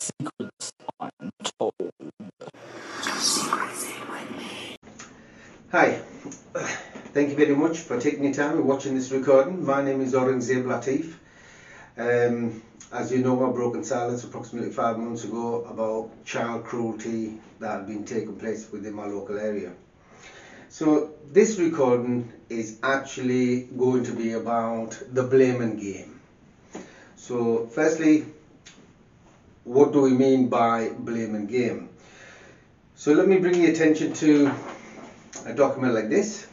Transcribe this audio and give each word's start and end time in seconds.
Secrets 0.00 0.72
Untold. 1.00 1.74
Hi, 5.70 6.00
thank 7.12 7.30
you 7.30 7.36
very 7.36 7.56
much 7.56 7.78
for 7.78 7.98
taking 8.00 8.24
your 8.24 8.34
time 8.34 8.58
and 8.58 8.64
watching 8.66 8.94
this 8.94 9.10
recording. 9.10 9.64
My 9.64 9.82
name 9.82 10.00
is 10.00 10.12
Aurangzeb 10.12 10.64
Latif. 10.64 11.14
Um, 11.96 12.62
as 12.92 13.10
you 13.10 13.18
know, 13.18 13.48
I 13.48 13.52
broke 13.52 13.74
in 13.74 13.82
silence 13.84 14.22
approximately 14.22 14.70
five 14.70 14.98
months 14.98 15.24
ago 15.24 15.64
about 15.64 16.24
child 16.24 16.64
cruelty 16.64 17.40
that 17.58 17.70
had 17.72 17.86
been 17.86 18.04
taking 18.04 18.36
place 18.36 18.70
within 18.70 18.94
my 18.94 19.06
local 19.06 19.38
area. 19.38 19.72
So 20.68 21.10
this 21.26 21.58
recording 21.58 22.32
is 22.48 22.78
actually 22.82 23.62
going 23.76 24.04
to 24.04 24.12
be 24.12 24.32
about 24.34 24.98
the 25.12 25.22
blaming 25.22 25.76
game. 25.76 26.20
So 27.16 27.66
firstly, 27.66 28.26
what 29.64 29.92
do 29.92 30.00
we 30.00 30.12
mean 30.12 30.48
by 30.48 30.90
blame 30.90 31.34
and 31.34 31.48
game? 31.48 31.88
So 32.94 33.12
let 33.12 33.28
me 33.28 33.38
bring 33.38 33.60
your 33.60 33.70
attention 33.70 34.12
to 34.14 34.50
a 35.46 35.52
document 35.52 35.94
like 35.94 36.08
this. 36.08 36.46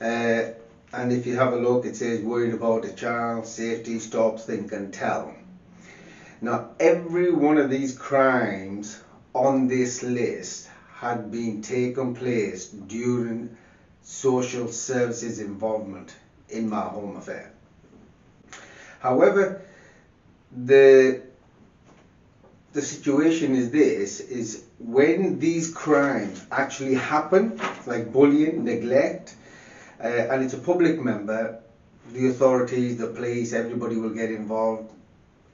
Uh, 0.00 0.50
and 0.92 1.12
if 1.12 1.26
you 1.26 1.34
have 1.34 1.52
a 1.52 1.56
look, 1.56 1.84
it 1.84 1.96
says 1.96 2.20
worried 2.20 2.52
about 2.52 2.82
the 2.82 2.92
child, 2.92 3.46
safety, 3.46 3.98
stop, 3.98 4.38
think 4.38 4.72
and 4.72 4.92
tell. 4.92 5.34
Now 6.40 6.70
every 6.80 7.30
one 7.32 7.58
of 7.58 7.70
these 7.70 7.96
crimes 7.96 9.00
on 9.32 9.66
this 9.66 10.02
list 10.02 10.68
had 10.94 11.30
been 11.30 11.62
taken 11.62 12.14
place 12.14 12.66
during 12.66 13.56
social 14.02 14.68
services 14.68 15.38
involvement 15.40 16.14
in 16.48 16.68
my 16.68 16.82
home 16.82 17.16
affair. 17.16 17.50
However, 19.00 19.62
the 20.52 21.22
the 22.74 22.82
situation 22.82 23.54
is 23.54 23.70
this 23.70 24.20
is 24.20 24.64
when 24.78 25.38
these 25.38 25.72
crimes 25.72 26.44
actually 26.50 26.94
happen 26.94 27.58
like 27.86 28.12
bullying 28.12 28.64
neglect 28.64 29.36
uh, 30.00 30.06
and 30.30 30.42
it's 30.42 30.54
a 30.54 30.58
public 30.58 31.00
member 31.00 31.60
the 32.12 32.26
authorities 32.26 32.98
the 32.98 33.06
police 33.06 33.52
everybody 33.52 33.96
will 33.96 34.10
get 34.10 34.30
involved 34.30 34.90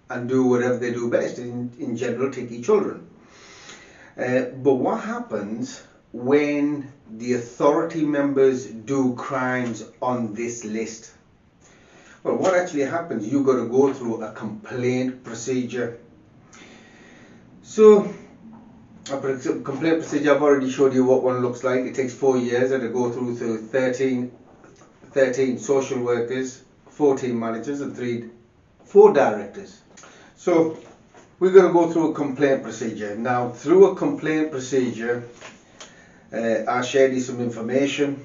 and 0.09 0.29
do 0.29 0.45
whatever 0.45 0.77
they 0.79 0.93
do 0.93 1.11
best 1.11 1.39
in, 1.39 1.73
in 1.79 1.97
general 1.97 2.33
taking 2.33 2.63
children. 2.63 3.07
Uh, 4.19 4.41
but 4.65 4.75
what 4.75 5.01
happens 5.01 5.83
when 6.13 6.91
the 7.19 7.35
authority 7.35 8.05
members 8.05 8.67
do 8.67 9.15
crimes 9.15 9.85
on 10.03 10.35
this 10.35 10.65
list? 10.65 11.13
Well 12.25 12.37
what 12.37 12.55
actually 12.55 12.83
happens 12.83 13.31
you've 13.31 13.47
got 13.47 13.57
to 13.57 13.69
go 13.69 13.93
through 13.93 14.23
a 14.25 14.33
complaint 14.33 15.23
procedure 15.23 16.01
so, 17.63 18.13
a 19.11 19.19
complaint 19.19 20.01
procedure, 20.01 20.35
I've 20.35 20.43
already 20.43 20.71
showed 20.71 20.95
you 20.95 21.05
what 21.05 21.23
one 21.23 21.41
looks 21.41 21.65
like. 21.65 21.81
It 21.81 21.95
takes 21.95 22.15
four 22.15 22.39
years 22.39 22.71
and 22.71 22.83
to 22.83 22.89
go 22.89 23.11
through 23.11 23.37
through 23.37 23.67
13, 23.67 24.31
13 25.13 25.59
social 25.59 26.01
workers, 26.01 26.63
14 26.91 27.39
managers 27.39 27.81
and 27.81 27.95
three, 27.95 28.31
four 28.85 29.13
directors. 29.13 29.81
So, 30.37 30.79
we're 31.39 31.53
going 31.53 31.67
to 31.67 31.73
go 31.73 31.91
through 31.91 32.13
a 32.13 32.15
complaint 32.15 32.63
procedure. 32.63 33.17
Now, 33.17 33.51
through 33.51 33.93
a 33.93 33.97
complaint 33.97 34.51
procedure, 34.51 35.25
uh, 36.33 36.65
I 36.69 36.83
shared 36.83 37.13
you 37.15 37.21
some 37.21 37.41
information, 37.41 38.23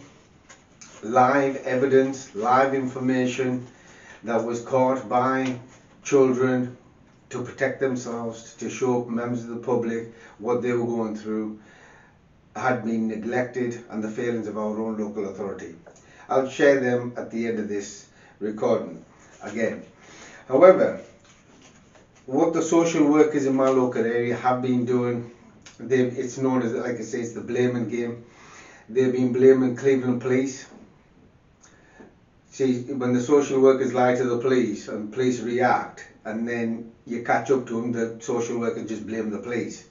live 1.01 1.55
evidence, 1.57 2.35
live 2.35 2.73
information 2.73 3.65
that 4.23 4.43
was 4.43 4.61
caught 4.61 5.07
by 5.07 5.57
children 6.03 6.77
to 7.35 7.41
protect 7.41 7.81
themselves, 7.81 8.53
to 8.55 8.69
show 8.69 9.03
members 9.05 9.43
of 9.43 9.49
the 9.49 9.57
public 9.57 10.13
what 10.39 10.61
they 10.61 10.71
were 10.71 10.87
going 10.87 11.15
through, 11.15 11.59
had 12.55 12.85
been 12.85 13.09
neglected 13.09 13.83
and 13.89 14.01
the 14.01 14.09
failings 14.09 14.47
of 14.47 14.57
our 14.57 14.79
own 14.79 14.97
local 14.97 15.27
authority. 15.27 15.75
I'll 16.29 16.47
share 16.47 16.79
them 16.79 17.13
at 17.17 17.29
the 17.29 17.45
end 17.47 17.59
of 17.59 17.67
this 17.67 18.07
recording 18.39 19.03
again. 19.43 19.83
However, 20.47 21.01
what 22.25 22.53
the 22.53 22.61
social 22.61 23.05
workers 23.05 23.45
in 23.45 23.55
my 23.55 23.67
local 23.67 24.05
area 24.05 24.35
have 24.35 24.61
been 24.61 24.85
doing, 24.85 25.29
it's 25.79 26.37
known 26.37 26.63
as, 26.63 26.71
like 26.71 26.95
I 26.95 27.01
say, 27.01 27.19
it's 27.19 27.33
the 27.33 27.41
blaming 27.41 27.89
game. 27.89 28.23
They've 28.87 29.11
been 29.11 29.33
blaming 29.33 29.75
Cleveland 29.75 30.21
police. 30.21 30.65
See, 32.49 32.77
when 32.93 33.11
the 33.11 33.21
social 33.21 33.59
workers 33.59 33.93
lie 33.93 34.15
to 34.15 34.23
the 34.23 34.37
police 34.37 34.87
and 34.87 35.11
police 35.11 35.41
react, 35.41 36.07
and 36.25 36.47
then 36.47 36.91
you 37.05 37.21
catch 37.21 37.51
up 37.51 37.67
to 37.67 37.75
them, 37.75 37.91
the 37.91 38.17
social 38.19 38.59
worker 38.59 38.81
just 38.81 39.05
blame 39.05 39.29
the 39.29 39.39
police. 39.39 39.85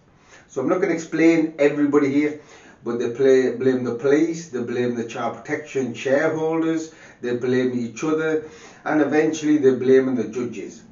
So 0.49 0.61
I'm 0.61 0.69
not 0.69 0.77
going 0.77 0.89
to 0.89 0.95
explain 0.95 1.55
everybody 1.59 2.11
here, 2.11 2.41
but 2.85 2.99
they 2.99 3.09
play, 3.09 3.51
blame 3.51 3.85
the 3.85 3.93
police, 3.93 4.49
they 4.49 4.61
blame 4.61 4.97
the 4.97 5.05
child 5.05 5.35
protection 5.35 5.95
shareholders, 5.95 6.91
they 7.23 7.33
blame 7.33 7.73
each 7.75 8.05
other, 8.05 8.45
and 8.85 9.01
eventually 9.01 9.57
they're 9.57 9.73
blaming 9.73 10.17
the 10.17 10.25
judges. 10.25 10.83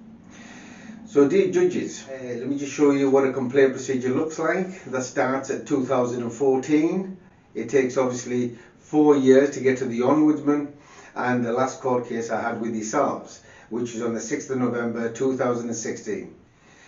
So 1.04 1.26
dear 1.26 1.50
judges, 1.50 2.04
uh, 2.08 2.36
let 2.38 2.46
me 2.46 2.56
just 2.56 2.72
show 2.72 2.90
you 2.90 3.10
what 3.10 3.24
a 3.24 3.28
complaint 3.28 3.72
procedure 3.72 4.10
looks 4.10 4.38
like. 4.38 4.84
That 4.84 5.02
starts 5.02 5.50
at 5.50 5.66
2014. 5.66 7.16
It 7.54 7.68
takes 7.68 7.98
obviously 7.98 8.50
four 8.78 9.14
years 9.14 9.50
to 9.50 9.60
get 9.60 9.76
to 9.78 9.86
the 9.86 10.00
ombudsman 10.00 10.68
and 11.14 11.42
the 11.44 11.52
last 11.52 11.80
court 11.80 12.06
case 12.06 12.30
I 12.30 12.40
had 12.40 12.58
with 12.58 12.74
yourselves 12.74 13.40
which 13.72 13.94
is 13.94 14.02
on 14.02 14.12
the 14.12 14.20
6th 14.20 14.50
of 14.50 14.58
November 14.58 15.10
2016. 15.10 16.34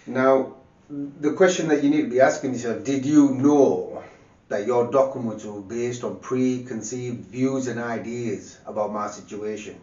Now, 0.07 0.57
the 0.91 1.33
question 1.33 1.69
that 1.69 1.83
you 1.83 1.89
need 1.89 2.03
to 2.03 2.11
be 2.11 2.21
asking 2.21 2.53
yourself, 2.53 2.85
did 2.85 3.07
you 3.07 3.33
know 3.33 4.05
that 4.49 4.67
your 4.67 4.91
documents 4.91 5.47
were 5.47 5.63
based 5.63 6.05
on 6.05 6.19
preconceived 6.19 7.25
views 7.25 7.69
and 7.69 7.81
ideas 7.81 8.59
about 8.67 8.93
my 8.93 9.07
situation, 9.07 9.81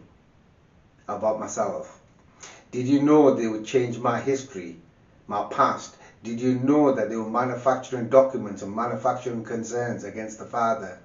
about 1.08 1.40
myself? 1.40 1.98
Did 2.70 2.86
you 2.86 3.02
know 3.02 3.34
they 3.34 3.48
would 3.48 3.66
change 3.66 3.98
my 3.98 4.20
history, 4.20 4.76
my 5.26 5.42
past? 5.50 5.96
Did 6.22 6.40
you 6.40 6.54
know 6.54 6.94
that 6.94 7.08
they 7.08 7.16
were 7.16 7.28
manufacturing 7.28 8.10
documents 8.10 8.62
and 8.62 8.72
manufacturing 8.72 9.42
concerns 9.42 10.04
against 10.04 10.38
the 10.38 10.44
father? 10.44 11.00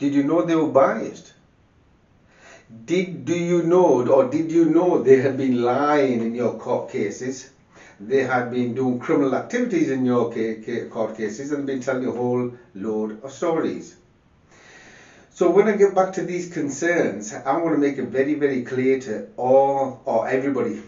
Did 0.00 0.12
you 0.12 0.24
know 0.24 0.42
they 0.42 0.56
were 0.56 0.66
biased? 0.66 1.34
Did 2.74 3.24
do 3.24 3.32
you 3.34 3.62
know 3.62 4.04
or 4.08 4.24
did 4.24 4.50
you 4.50 4.64
know 4.64 4.98
they 4.98 5.16
had 5.18 5.36
been 5.36 5.62
lying 5.62 6.20
in 6.20 6.34
your 6.34 6.56
court 6.56 6.90
cases? 6.90 7.46
They 8.00 8.22
had 8.22 8.50
been 8.50 8.74
doing 8.74 8.98
criminal 8.98 9.36
activities 9.36 9.90
in 9.90 10.04
your 10.04 10.32
court 10.90 11.16
cases 11.16 11.52
and 11.52 11.66
been 11.66 11.78
telling 11.80 12.02
you 12.02 12.10
a 12.10 12.16
whole 12.16 12.50
load 12.74 13.22
of 13.22 13.30
stories. 13.30 13.94
So 15.30 15.50
when 15.50 15.68
I 15.68 15.72
get 15.76 15.94
back 15.94 16.14
to 16.14 16.22
these 16.22 16.46
concerns, 16.46 17.32
I 17.32 17.52
want 17.52 17.74
to 17.74 17.78
make 17.78 17.98
it 17.98 18.06
very, 18.06 18.34
very 18.34 18.62
clear 18.62 18.98
to 19.00 19.26
all 19.36 20.00
or 20.04 20.26
everybody, 20.26 20.80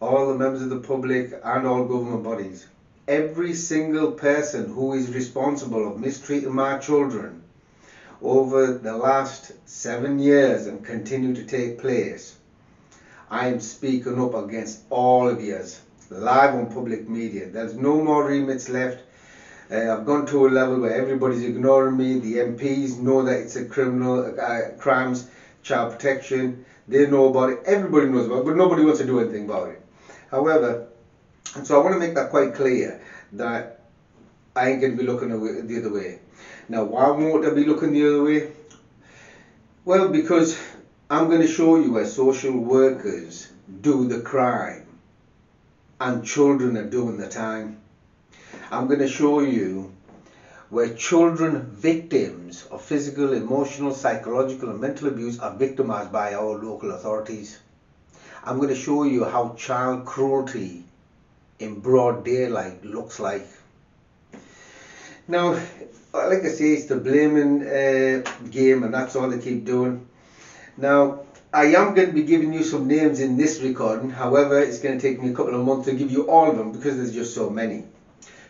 all 0.00 0.26
the 0.26 0.34
members 0.34 0.62
of 0.62 0.68
the 0.70 0.76
public 0.76 1.32
and 1.44 1.64
all 1.64 1.82
government 1.82 2.24
bodies, 2.24 2.66
every 3.06 3.52
single 3.52 4.08
person 4.08 4.68
who 4.68 4.94
is 4.94 5.14
responsible 5.14 5.86
of 5.86 5.96
mistreating 5.96 6.52
my 6.52 6.74
children 6.74 7.41
over 8.22 8.70
the 8.70 8.94
last 8.94 9.52
seven 9.66 10.18
years 10.18 10.66
and 10.66 10.84
continue 10.84 11.34
to 11.34 11.42
take 11.42 11.78
place. 11.80 12.36
I 13.30 13.46
am 13.46 13.60
speaking 13.60 14.20
up 14.20 14.34
against 14.34 14.84
all 14.90 15.28
of 15.28 15.40
yours 15.40 15.80
live 16.10 16.54
on 16.54 16.70
public 16.70 17.08
media. 17.08 17.46
There's 17.46 17.74
no 17.74 18.00
more 18.00 18.24
remits 18.24 18.68
left. 18.68 19.02
Uh, 19.70 19.90
I've 19.90 20.04
gone 20.06 20.26
to 20.26 20.46
a 20.46 20.48
level 20.48 20.78
where 20.78 20.92
everybody's 20.92 21.42
ignoring 21.42 21.96
me. 21.96 22.16
The 22.16 22.36
MPs 22.36 22.98
know 22.98 23.22
that 23.22 23.38
it's 23.38 23.56
a 23.56 23.62
criminal 23.62 24.34
uh, 24.38 24.70
crimes, 24.78 25.24
child 25.62 25.90
protection. 25.90 26.64
They 26.88 27.06
know 27.06 27.26
about 27.26 27.48
it. 27.50 27.62
Everybody 27.64 28.06
knows 28.06 28.26
about 28.26 28.40
it, 28.40 28.44
but 28.44 28.54
nobody 28.56 28.82
wants 28.82 28.98
to 28.98 29.04
do 29.04 29.18
anything 29.18 29.44
about 29.44 29.68
it. 29.70 29.80
However, 30.30 30.78
so 31.62 31.74
I 31.74 31.78
want 31.78 31.92
to 31.92 31.98
make 31.98 32.14
that 32.14 32.28
quite 32.28 32.52
clear 32.54 32.98
that 33.32 33.71
I 34.54 34.68
ain't 34.68 34.80
going 34.80 34.96
to 34.96 34.98
be 34.98 35.08
looking 35.08 35.30
the 35.30 35.78
other 35.78 35.90
way. 35.90 36.18
Now, 36.68 36.84
why 36.84 37.08
won't 37.10 37.46
I 37.46 37.50
be 37.50 37.64
looking 37.64 37.92
the 37.92 38.06
other 38.06 38.22
way? 38.22 38.52
Well, 39.84 40.08
because 40.08 40.58
I'm 41.10 41.28
going 41.28 41.40
to 41.40 41.46
show 41.46 41.76
you 41.76 41.92
where 41.92 42.04
social 42.06 42.56
workers 42.58 43.48
do 43.80 44.06
the 44.06 44.20
crime 44.20 44.86
and 46.00 46.24
children 46.24 46.76
are 46.76 46.88
doing 46.88 47.16
the 47.16 47.28
time. 47.28 47.78
I'm 48.70 48.88
going 48.88 49.00
to 49.00 49.08
show 49.08 49.40
you 49.40 49.92
where 50.68 50.94
children 50.94 51.66
victims 51.70 52.64
of 52.70 52.82
physical, 52.82 53.32
emotional, 53.32 53.92
psychological 53.92 54.70
and 54.70 54.80
mental 54.80 55.08
abuse 55.08 55.38
are 55.38 55.54
victimized 55.54 56.12
by 56.12 56.34
our 56.34 56.56
local 56.62 56.90
authorities. 56.92 57.58
I'm 58.44 58.56
going 58.56 58.68
to 58.68 58.74
show 58.74 59.04
you 59.04 59.24
how 59.24 59.54
child 59.56 60.04
cruelty 60.04 60.84
in 61.58 61.80
broad 61.80 62.24
daylight 62.24 62.84
looks 62.84 63.18
like. 63.18 63.46
Now, 65.28 65.52
like 66.12 66.44
I 66.44 66.48
say, 66.48 66.72
it's 66.72 66.86
the 66.86 66.96
blaming 66.96 67.62
uh, 67.62 68.24
game, 68.50 68.82
and 68.82 68.92
that's 68.92 69.14
all 69.16 69.28
they 69.28 69.38
keep 69.38 69.64
doing. 69.64 70.06
Now, 70.76 71.20
I 71.54 71.66
am 71.66 71.94
going 71.94 72.08
to 72.08 72.12
be 72.12 72.22
giving 72.22 72.52
you 72.52 72.64
some 72.64 72.88
names 72.88 73.20
in 73.20 73.36
this 73.36 73.60
recording. 73.60 74.10
However, 74.10 74.58
it's 74.58 74.78
going 74.78 74.98
to 74.98 75.02
take 75.02 75.22
me 75.22 75.30
a 75.30 75.34
couple 75.34 75.54
of 75.54 75.64
months 75.64 75.86
to 75.86 75.92
give 75.92 76.10
you 76.10 76.28
all 76.28 76.50
of 76.50 76.56
them 76.56 76.72
because 76.72 76.96
there's 76.96 77.14
just 77.14 77.34
so 77.34 77.50
many. 77.50 77.84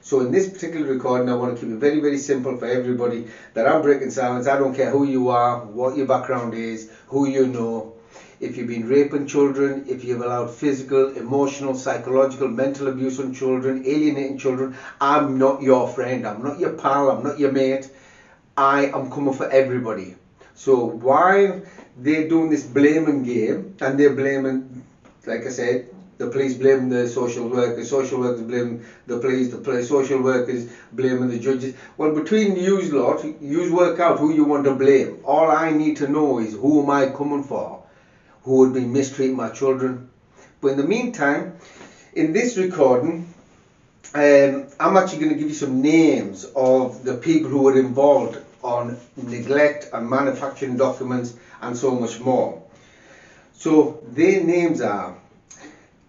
So 0.01 0.21
in 0.21 0.31
this 0.33 0.49
particular 0.49 0.87
recording, 0.87 1.29
I 1.29 1.35
want 1.35 1.57
to 1.57 1.61
keep 1.61 1.75
it 1.75 1.79
very, 1.79 2.01
very 2.01 2.19
simple 2.19 2.57
for 2.57 2.67
everybody 2.67 3.29
that 3.55 3.69
I'm 3.69 3.83
breaking 3.83 4.11
silence. 4.11 4.47
I 4.47 4.59
don't 4.59 4.75
care 4.75 4.91
who 4.91 5.05
you 5.05 5.29
are, 5.31 5.65
what 5.65 5.97
your 5.97 6.07
background 6.07 6.55
is, 6.55 6.91
who 7.07 7.27
you 7.27 7.47
know. 7.47 7.95
If 8.43 8.57
you've 8.57 8.67
been 8.67 8.89
raping 8.89 9.29
children, 9.29 9.85
if 9.89 10.05
you've 10.05 10.21
allowed 10.21 10.51
physical, 10.51 11.17
emotional, 11.17 11.77
psychological, 11.77 12.49
mental 12.49 12.89
abuse 12.89 13.21
on 13.21 13.33
children, 13.33 13.85
alienating 13.87 14.37
children, 14.37 14.75
I'm 15.01 15.39
not 15.39 15.63
your 15.63 15.87
friend. 15.87 16.27
I'm 16.27 16.43
not 16.43 16.59
your 16.59 16.71
pal. 16.71 17.09
I'm 17.11 17.23
not 17.23 17.39
your 17.39 17.53
mate. 17.53 17.89
I 18.57 18.87
am 18.87 19.13
coming 19.13 19.33
for 19.33 19.49
everybody. 19.49 20.17
So 20.55 20.87
while 20.87 21.61
they're 21.97 22.29
doing 22.29 22.51
this 22.51 22.65
blaming 22.65 23.23
game 23.23 23.77
and 23.81 23.97
they're 23.97 24.17
blaming, 24.17 24.83
like 25.25 25.47
I 25.47 25.51
said, 25.51 25.87
the 26.19 26.27
police 26.27 26.55
blame 26.55 26.89
the 26.89 27.07
social 27.07 27.49
workers, 27.49 27.89
social 27.89 28.19
workers 28.19 28.43
blame 28.43 28.85
the 29.07 29.19
police, 29.19 29.53
the 29.53 29.59
police, 29.59 29.89
social 29.89 30.21
workers 30.21 30.69
blaming 30.91 31.29
the 31.29 31.39
judges. 31.39 31.77
Well, 31.97 32.13
between 32.13 32.57
you 32.57 32.81
lot, 32.91 33.25
you 33.41 33.73
work 33.73 34.01
out 34.01 34.19
who 34.19 34.33
you 34.33 34.43
want 34.43 34.65
to 34.65 34.75
blame. 34.75 35.21
All 35.23 35.49
I 35.49 35.71
need 35.71 35.97
to 35.99 36.09
know 36.09 36.41
is 36.41 36.55
who 36.55 36.83
am 36.83 36.91
I 36.91 37.07
coming 37.07 37.45
for? 37.45 37.82
Who 38.45 38.59
would 38.59 38.73
be 38.73 38.85
mistreating 38.85 39.37
my 39.37 39.51
children? 39.51 40.09
But 40.61 40.69
in 40.69 40.77
the 40.77 40.85
meantime, 40.85 41.55
in 42.15 42.33
this 42.33 42.57
recording, 42.57 43.25
um, 44.15 44.67
I'm 44.81 44.97
actually 44.97 45.19
going 45.19 45.33
to 45.33 45.39
give 45.39 45.49
you 45.49 45.55
some 45.55 45.81
names 45.81 46.45
of 46.55 47.05
the 47.05 47.15
people 47.15 47.51
who 47.51 47.63
were 47.63 47.79
involved 47.79 48.39
on 48.63 48.97
neglect 49.17 49.89
and 49.93 50.09
manufacturing 50.09 50.77
documents 50.77 51.35
and 51.61 51.77
so 51.77 51.95
much 51.95 52.21
more. 52.21 52.61
So 53.53 54.01
their 54.03 54.41
names 54.41 54.81
are 54.81 55.17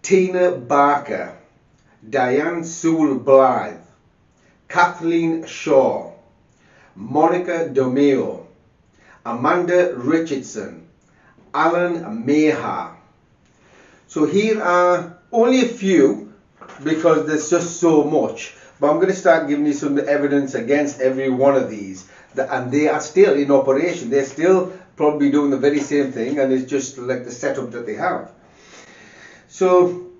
Tina 0.02 0.50
Barker, 0.50 1.34
Diane 2.08 2.64
Sewell 2.64 3.14
Blythe, 3.14 3.78
Kathleen 4.68 5.46
Shaw, 5.46 6.10
Monica 6.96 7.64
Domeo, 7.72 8.44
Amanda 9.24 9.88
Richardson, 9.94 10.83
Alan 11.54 12.24
Meha. 12.26 12.96
So 14.08 14.26
here 14.26 14.60
are 14.60 15.18
only 15.32 15.60
a 15.62 15.68
few 15.68 16.32
because 16.82 17.26
there's 17.26 17.48
just 17.48 17.80
so 17.80 18.04
much. 18.04 18.56
But 18.80 18.90
I'm 18.90 18.96
going 18.96 19.08
to 19.08 19.14
start 19.14 19.48
giving 19.48 19.66
you 19.66 19.72
some 19.72 19.98
evidence 19.98 20.54
against 20.54 21.00
every 21.00 21.30
one 21.30 21.54
of 21.54 21.70
these. 21.70 22.08
And 22.36 22.72
they 22.72 22.88
are 22.88 23.00
still 23.00 23.34
in 23.34 23.50
operation. 23.52 24.10
They're 24.10 24.24
still 24.24 24.72
probably 24.96 25.30
doing 25.30 25.50
the 25.50 25.56
very 25.58 25.80
same 25.80 26.12
thing 26.12 26.38
and 26.38 26.52
it's 26.52 26.68
just 26.70 26.98
like 26.98 27.24
the 27.24 27.30
setup 27.30 27.70
that 27.72 27.86
they 27.86 27.94
have. 27.94 28.30
So, 29.48 30.10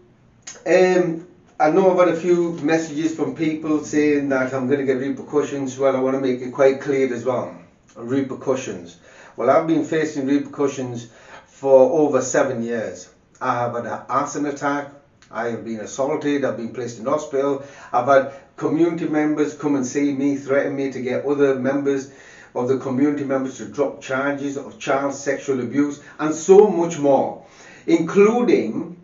um, 0.66 1.26
I 1.58 1.70
know 1.70 1.92
I've 1.92 2.08
had 2.08 2.16
a 2.16 2.20
few 2.20 2.52
messages 2.54 3.14
from 3.14 3.36
people 3.36 3.84
saying 3.84 4.28
that 4.30 4.52
I'm 4.52 4.66
going 4.66 4.80
to 4.80 4.84
get 4.84 4.98
repercussions. 4.98 5.78
Well, 5.78 5.96
I 5.96 6.00
want 6.00 6.14
to 6.14 6.20
make 6.20 6.40
it 6.40 6.52
quite 6.52 6.80
clear 6.80 7.12
as 7.12 7.24
well. 7.24 7.56
Repercussions. 7.96 8.98
Well, 9.36 9.50
I've 9.50 9.66
been 9.66 9.84
facing 9.84 10.26
repercussions 10.26 11.10
for 11.54 11.92
over 12.00 12.20
seven 12.20 12.64
years. 12.64 13.08
I 13.40 13.60
have 13.60 13.74
had 13.74 13.86
an 13.86 14.00
arson 14.08 14.46
attack. 14.46 14.90
I 15.30 15.50
have 15.50 15.64
been 15.64 15.78
assaulted. 15.78 16.44
I've 16.44 16.56
been 16.56 16.74
placed 16.74 16.98
in 16.98 17.06
hospital. 17.06 17.62
I've 17.92 18.08
had 18.08 18.32
community 18.56 19.06
members 19.06 19.54
come 19.54 19.76
and 19.76 19.86
see 19.86 20.12
me, 20.12 20.36
threaten 20.36 20.74
me 20.74 20.90
to 20.90 21.00
get 21.00 21.24
other 21.24 21.54
members 21.54 22.10
of 22.56 22.66
the 22.66 22.78
community 22.78 23.22
members 23.22 23.58
to 23.58 23.66
drop 23.66 24.02
charges 24.02 24.56
of 24.56 24.80
child 24.80 25.14
sexual 25.14 25.60
abuse 25.60 26.02
and 26.18 26.34
so 26.34 26.66
much 26.68 26.98
more, 26.98 27.46
including 27.86 28.96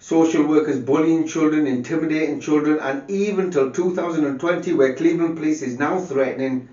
social 0.00 0.44
workers 0.44 0.80
bullying 0.80 1.28
children, 1.28 1.68
intimidating 1.68 2.40
children, 2.40 2.80
and 2.80 3.08
even 3.08 3.52
till 3.52 3.70
2020, 3.70 4.72
where 4.72 4.96
Cleveland 4.96 5.36
Police 5.36 5.62
is 5.62 5.78
now 5.78 6.00
threatening 6.00 6.68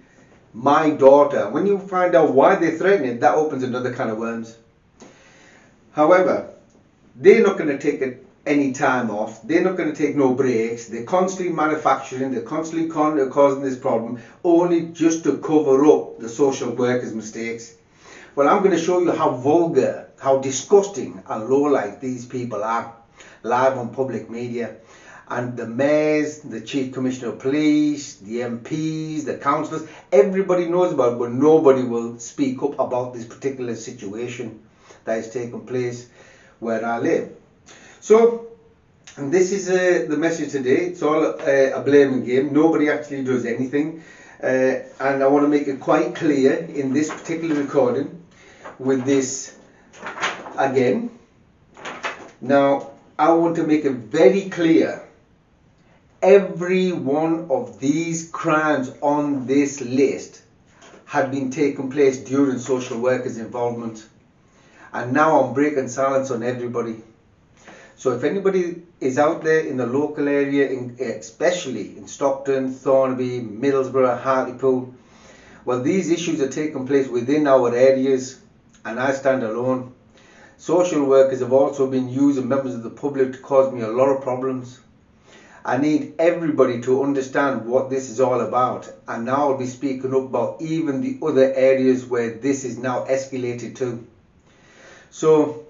my 0.54 0.90
daughter. 0.90 1.52
When 1.52 1.68
you 1.68 1.78
find 1.78 2.16
out 2.16 2.34
why 2.34 2.56
they're 2.56 2.80
threatening, 2.80 3.20
that 3.20 3.36
opens 3.36 3.62
another 3.62 3.94
can 3.94 4.10
of 4.10 4.18
worms. 4.18 4.58
However, 6.00 6.48
they're 7.14 7.44
not 7.44 7.58
going 7.58 7.78
to 7.78 7.78
take 7.78 8.20
any 8.46 8.72
time 8.72 9.12
off. 9.12 9.46
They're 9.46 9.66
not 9.66 9.76
going 9.76 9.94
to 9.94 10.02
take 10.02 10.16
no 10.16 10.34
breaks. 10.34 10.86
They're 10.86 11.04
constantly 11.04 11.54
manufacturing. 11.54 12.32
They're 12.32 12.52
constantly 12.56 12.88
causing 12.88 13.64
this 13.64 13.78
problem 13.78 14.22
only 14.46 14.94
just 15.04 15.26
to 15.26 15.40
cover 15.40 15.86
up 15.86 16.18
the 16.18 16.30
social 16.30 16.72
workers' 16.72 17.14
mistakes. 17.14 17.74
Well, 18.34 18.48
I'm 18.48 18.64
going 18.64 18.78
to 18.78 18.82
show 18.82 19.02
you 19.02 19.12
how 19.12 19.32
vulgar, 19.32 20.08
how 20.22 20.38
disgusting 20.38 21.22
and 21.28 21.50
low-life 21.50 22.00
these 22.00 22.26
people 22.26 22.64
are 22.64 22.96
live 23.44 23.78
on 23.78 23.94
public 23.94 24.30
media. 24.30 24.78
And 25.28 25.58
the 25.58 25.68
mayors, 25.68 26.40
the 26.40 26.62
chief 26.62 26.94
commissioner 26.94 27.34
of 27.34 27.40
police, 27.40 28.20
the 28.20 28.38
MPs, 28.38 29.26
the 29.26 29.38
councillors, 29.38 29.86
everybody 30.14 30.66
knows 30.70 30.94
about 30.94 31.16
it, 31.16 31.20
but 31.20 31.34
nobody 31.34 31.84
will 31.84 32.20
speak 32.20 32.64
up 32.64 32.80
about 32.80 33.14
this 33.14 33.26
particular 33.26 33.76
situation 33.76 34.62
that 35.10 35.20
is 35.20 35.30
taking 35.30 35.66
place 35.66 36.10
where 36.60 36.86
I 36.86 37.00
live. 37.00 37.36
So, 38.00 38.48
this 39.18 39.52
is 39.52 39.70
uh, 39.70 40.06
the 40.10 40.18
message 40.18 40.52
today. 40.52 40.86
It's 40.92 41.02
all 41.02 41.26
uh, 41.26 41.80
a 41.80 41.82
blaming 41.82 42.24
game. 42.26 42.54
Nobody 42.54 42.90
actually 42.90 43.24
does 43.24 43.46
anything. 43.46 44.04
Uh, 44.42 44.86
and 45.00 45.24
I 45.24 45.28
want 45.28 45.44
to 45.46 45.50
make 45.50 45.68
it 45.68 45.80
quite 45.80 46.16
clear 46.16 46.54
in 46.54 46.94
this 46.94 47.10
particular 47.10 47.56
recording 47.56 48.24
with 48.78 49.04
this 49.04 49.58
again. 50.58 51.12
Now, 52.40 52.92
I 53.18 53.32
want 53.32 53.58
to 53.58 53.64
make 53.64 53.84
it 53.84 53.94
very 53.94 54.50
clear 54.50 55.06
every 56.22 56.92
one 56.94 57.48
of 57.50 57.80
these 57.80 58.30
crimes 58.32 58.92
on 59.02 59.48
this 59.48 59.82
list 59.82 60.42
had 61.06 61.32
been 61.32 61.50
taking 61.50 61.90
place 61.90 62.18
during 62.20 62.60
social 62.60 63.00
workers' 63.00 63.38
involvement. 63.38 64.06
And 64.94 65.14
now 65.14 65.42
I'm 65.42 65.54
breaking 65.54 65.88
silence 65.88 66.32
on 66.32 66.44
everybody. 66.44 67.04
So 67.96 68.12
if 68.14 68.24
anybody 68.24 68.84
is 69.00 69.18
out 69.18 69.44
there 69.44 69.60
in 69.60 69.78
the 69.78 69.86
local 69.86 70.28
area, 70.28 70.70
in, 70.70 70.98
eh, 71.00 71.18
especially 71.20 71.98
in 71.98 72.08
Stockton, 72.08 72.74
Thornaby, 72.74 73.42
Middlesbrough, 73.42 74.22
Hartlepool, 74.22 74.94
well, 75.66 75.82
these 75.82 76.10
issues 76.10 76.42
are 76.42 76.50
taking 76.50 76.88
place 76.88 77.08
within 77.08 77.46
our 77.46 77.76
areas, 77.76 78.40
and 78.86 79.00
I 79.00 79.12
stand 79.12 79.44
alone. 79.44 79.94
Social 80.58 81.06
workers 81.06 81.40
have 81.40 81.54
also 81.54 81.88
been 81.88 82.10
using 82.10 82.48
members 82.48 82.74
of 82.76 82.84
the 82.84 82.90
public 82.90 83.34
to 83.34 83.40
cause 83.40 83.72
me 83.74 83.82
a 83.82 83.88
lot 83.88 84.10
of 84.10 84.22
problems. 84.22 84.80
I 85.64 85.78
need 85.78 86.16
everybody 86.20 86.82
to 86.82 87.04
understand 87.04 87.66
what 87.66 87.90
this 87.90 88.10
is 88.10 88.20
all 88.20 88.42
about 88.42 88.92
and 89.08 89.26
now 89.26 89.52
I'll 89.52 89.58
be 89.58 89.68
speaking 89.68 90.14
up 90.16 90.24
about 90.24 90.62
even 90.62 91.02
the 91.02 91.20
other 91.26 91.54
areas 91.54 92.06
where 92.06 92.32
this 92.32 92.64
is 92.64 92.78
now 92.78 93.06
escalated 93.06 93.76
to. 93.76 94.08
So 95.12 95.66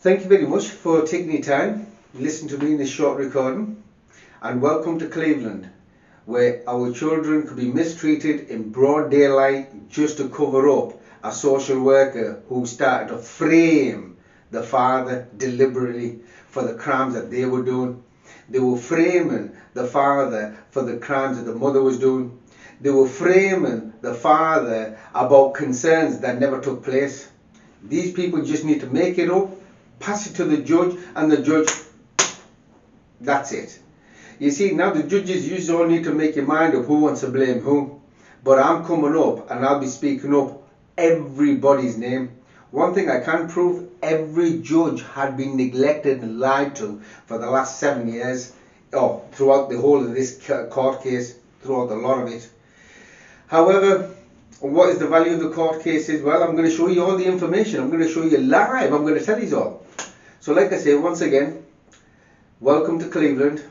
thank 0.00 0.22
you 0.22 0.28
very 0.28 0.46
much 0.46 0.66
for 0.68 1.06
taking 1.06 1.32
your 1.32 1.42
time, 1.42 1.86
listen 2.12 2.48
to 2.48 2.58
me 2.58 2.72
in 2.72 2.78
this 2.78 2.90
short 2.90 3.16
recording 3.16 3.82
and 4.42 4.60
welcome 4.60 4.98
to 4.98 5.08
Cleveland 5.08 5.70
where 6.26 6.62
our 6.68 6.92
children 6.92 7.46
could 7.46 7.56
be 7.56 7.72
mistreated 7.72 8.50
in 8.50 8.70
broad 8.70 9.10
daylight 9.10 9.88
just 9.88 10.18
to 10.18 10.28
cover 10.28 10.68
up 10.68 11.00
a 11.22 11.32
social 11.32 11.80
worker 11.80 12.42
who 12.48 12.66
started 12.66 13.08
to 13.08 13.16
frame 13.16 14.18
the 14.50 14.62
father 14.62 15.26
deliberately 15.38 16.20
for 16.48 16.62
the 16.62 16.74
crimes 16.74 17.14
that 17.14 17.30
they 17.30 17.46
were 17.46 17.64
doing. 17.64 18.04
They 18.50 18.58
were 18.58 18.76
framing 18.76 19.56
the 19.72 19.86
father 19.86 20.58
for 20.70 20.82
the 20.82 20.98
crimes 20.98 21.38
that 21.38 21.46
the 21.46 21.54
mother 21.54 21.80
was 21.80 21.98
doing. 21.98 22.38
They 22.82 22.90
were 22.90 23.08
framing 23.08 23.94
the 24.02 24.12
father 24.12 24.98
about 25.14 25.54
concerns 25.54 26.20
that 26.20 26.38
never 26.38 26.60
took 26.60 26.84
place. 26.84 27.30
These 27.88 28.12
people 28.12 28.44
just 28.44 28.64
need 28.64 28.80
to 28.80 28.86
make 28.86 29.18
it 29.18 29.30
up, 29.30 29.50
pass 30.00 30.26
it 30.26 30.34
to 30.36 30.44
the 30.44 30.58
judge, 30.58 30.98
and 31.14 31.30
the 31.30 31.38
judge, 31.38 31.68
that's 33.20 33.52
it. 33.52 33.78
You 34.38 34.50
see, 34.50 34.72
now 34.72 34.90
the 34.90 35.02
judges, 35.02 35.48
you 35.48 35.76
all 35.76 35.86
need 35.86 36.04
to 36.04 36.12
make 36.12 36.36
your 36.36 36.44
mind 36.44 36.74
up 36.74 36.84
who 36.84 37.00
wants 37.00 37.20
to 37.20 37.28
blame 37.28 37.60
who. 37.60 38.00
But 38.44 38.58
I'm 38.58 38.84
coming 38.84 39.16
up 39.16 39.50
and 39.50 39.64
I'll 39.64 39.80
be 39.80 39.86
speaking 39.86 40.34
up 40.34 40.62
everybody's 40.98 41.96
name. 41.96 42.32
One 42.70 42.92
thing 42.92 43.08
I 43.08 43.20
can 43.20 43.48
prove, 43.48 43.88
every 44.02 44.58
judge 44.58 45.02
had 45.02 45.36
been 45.36 45.56
neglected 45.56 46.22
and 46.22 46.38
lied 46.38 46.76
to 46.76 47.00
for 47.26 47.38
the 47.38 47.48
last 47.48 47.78
seven 47.78 48.08
years, 48.08 48.52
or 48.92 49.24
throughout 49.32 49.70
the 49.70 49.78
whole 49.78 50.02
of 50.04 50.12
this 50.12 50.38
court 50.70 51.02
case, 51.02 51.34
throughout 51.62 51.90
a 51.90 51.94
lot 51.94 52.22
of 52.22 52.28
it. 52.28 52.48
However, 53.46 54.10
what 54.60 54.88
is 54.90 54.98
the 54.98 55.06
value 55.06 55.34
of 55.34 55.40
the 55.40 55.50
court 55.50 55.82
cases? 55.82 56.22
Well, 56.22 56.42
I'm 56.42 56.56
going 56.56 56.68
to 56.68 56.74
show 56.74 56.88
you 56.88 57.04
all 57.04 57.16
the 57.16 57.26
information. 57.26 57.80
I'm 57.80 57.90
going 57.90 58.02
to 58.02 58.08
show 58.08 58.22
you 58.22 58.38
live. 58.38 58.92
I'm 58.92 59.02
going 59.02 59.18
to 59.18 59.24
tell 59.24 59.42
you 59.42 59.58
all. 59.58 59.86
So 60.40 60.52
like 60.52 60.72
I 60.72 60.78
say, 60.78 60.94
once 60.94 61.20
again, 61.20 61.64
welcome 62.60 62.98
to 63.00 63.08
Cleveland, 63.08 63.62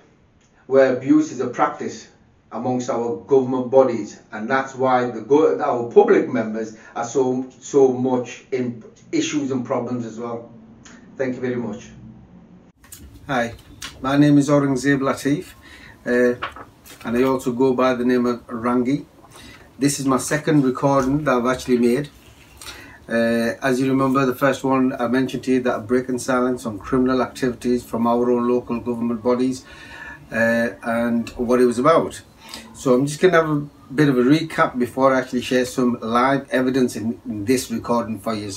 where 0.67 0.95
abuse 0.95 1.31
is 1.31 1.39
a 1.39 1.47
practice 1.47 2.07
amongst 2.51 2.89
our 2.89 3.17
government 3.27 3.71
bodies, 3.71 4.19
and 4.31 4.49
that's 4.49 4.75
why 4.75 5.09
the 5.09 5.61
our 5.63 5.91
public 5.91 6.29
members 6.29 6.77
are 6.95 7.05
so 7.05 7.49
so 7.59 7.91
much 7.91 8.45
in 8.51 8.83
issues 9.11 9.51
and 9.51 9.65
problems 9.65 10.05
as 10.05 10.19
well. 10.19 10.51
Thank 11.17 11.35
you 11.35 11.41
very 11.41 11.55
much. 11.55 11.89
Hi, 13.27 13.55
my 14.01 14.17
name 14.17 14.37
is 14.37 14.49
Aurangzeb 14.49 14.99
Latif, 14.99 15.53
uh, 16.05 16.35
and 17.05 17.17
I 17.17 17.23
also 17.23 17.51
go 17.51 17.73
by 17.73 17.93
the 17.95 18.05
name 18.05 18.25
of 18.25 18.45
Rangi. 18.47 19.05
This 19.77 19.99
is 19.99 20.05
my 20.05 20.19
second 20.19 20.63
recording 20.63 21.25
that 21.25 21.35
I've 21.35 21.47
actually 21.47 21.77
made. 21.77 22.07
Uh, 23.09 23.59
as 23.61 23.77
you 23.81 23.89
remember, 23.89 24.25
the 24.25 24.33
first 24.33 24.63
one 24.63 24.93
I 24.93 25.09
mentioned 25.09 25.43
to 25.43 25.51
you 25.51 25.59
that 25.63 25.75
I'm 25.75 25.85
breaking 25.85 26.19
silence 26.19 26.65
on 26.65 26.79
criminal 26.79 27.21
activities 27.21 27.83
from 27.83 28.07
our 28.07 28.31
own 28.31 28.47
local 28.47 28.79
government 28.79 29.21
bodies 29.21 29.65
uh, 30.31 30.69
and 30.81 31.27
what 31.31 31.59
it 31.59 31.65
was 31.65 31.77
about. 31.77 32.21
So 32.73 32.93
I'm 32.93 33.05
just 33.05 33.19
going 33.19 33.33
to 33.33 33.41
have 33.41 33.49
a 33.49 33.67
bit 33.93 34.07
of 34.07 34.17
a 34.17 34.21
recap 34.21 34.79
before 34.79 35.13
I 35.13 35.19
actually 35.19 35.41
share 35.41 35.65
some 35.65 35.99
live 35.99 36.49
evidence 36.51 36.95
in, 36.95 37.19
in 37.25 37.43
this 37.43 37.69
recording 37.69 38.17
for 38.17 38.33
you. 38.33 38.53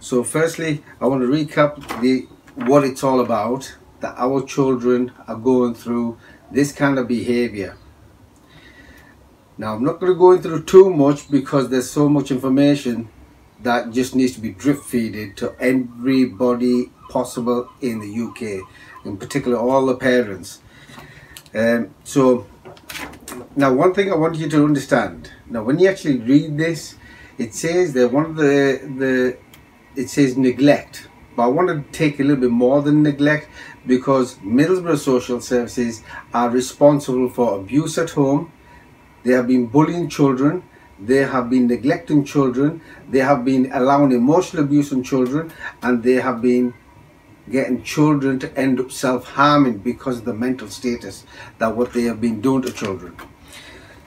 So 0.00 0.24
firstly, 0.24 0.82
I 1.02 1.06
want 1.06 1.20
to 1.20 1.28
recap 1.28 2.00
the 2.00 2.26
what 2.64 2.82
it's 2.82 3.04
all 3.04 3.20
about, 3.20 3.76
that 4.00 4.14
our 4.16 4.42
children 4.42 5.12
are 5.28 5.36
going 5.36 5.74
through 5.74 6.16
this 6.50 6.72
kind 6.72 6.98
of 6.98 7.08
behavior. 7.08 7.76
Now 9.58 9.74
I'm 9.74 9.84
not 9.84 10.00
going 10.00 10.12
to 10.12 10.18
go 10.18 10.32
into 10.32 10.62
too 10.62 10.92
much 10.92 11.30
because 11.30 11.70
there's 11.70 11.90
so 11.90 12.08
much 12.08 12.30
information 12.30 13.08
that 13.62 13.90
just 13.90 14.14
needs 14.14 14.34
to 14.34 14.40
be 14.40 14.50
drip 14.50 14.78
feeded 14.78 15.36
to 15.36 15.54
everybody 15.58 16.90
possible 17.08 17.68
in 17.80 18.00
the 18.00 18.20
UK, 18.26 18.66
in 19.06 19.16
particular 19.16 19.56
all 19.58 19.86
the 19.86 19.96
parents. 19.96 20.60
Um, 21.54 21.94
so 22.04 22.46
now 23.54 23.72
one 23.72 23.94
thing 23.94 24.12
I 24.12 24.16
want 24.16 24.36
you 24.36 24.48
to 24.50 24.64
understand. 24.64 25.32
Now 25.48 25.62
when 25.62 25.78
you 25.78 25.88
actually 25.88 26.18
read 26.18 26.58
this, 26.58 26.96
it 27.38 27.54
says 27.54 27.92
that 27.94 28.12
one 28.12 28.26
of 28.26 28.36
the 28.36 28.80
the 28.98 29.38
it 30.00 30.10
says 30.10 30.36
neglect. 30.36 31.08
But 31.34 31.44
I 31.44 31.46
want 31.48 31.68
to 31.68 31.98
take 31.98 32.18
a 32.18 32.22
little 32.22 32.40
bit 32.40 32.50
more 32.50 32.82
than 32.82 33.02
neglect 33.02 33.48
because 33.86 34.36
Middlesbrough 34.36 34.98
Social 34.98 35.40
Services 35.40 36.02
are 36.32 36.48
responsible 36.48 37.28
for 37.28 37.58
abuse 37.58 37.98
at 37.98 38.10
home. 38.10 38.52
They 39.26 39.34
have 39.34 39.48
been 39.48 39.66
bullying 39.66 40.08
children 40.08 40.62
they 40.98 41.24
have 41.24 41.50
been 41.50 41.66
neglecting 41.66 42.24
children, 42.24 42.80
they 43.10 43.18
have 43.18 43.44
been 43.44 43.70
allowing 43.72 44.12
emotional 44.12 44.64
abuse 44.64 44.92
on 44.92 45.02
children, 45.02 45.52
and 45.82 46.02
they 46.02 46.14
have 46.14 46.40
been 46.40 46.72
getting 47.50 47.82
children 47.82 48.38
to 48.38 48.58
end 48.58 48.80
up 48.80 48.90
self-harming 48.90 49.78
because 49.78 50.18
of 50.18 50.24
the 50.24 50.34
mental 50.34 50.68
status 50.68 51.24
that 51.58 51.76
what 51.76 51.92
they 51.92 52.04
have 52.04 52.20
been 52.20 52.40
doing 52.40 52.62
to 52.62 52.72
children. 52.72 53.14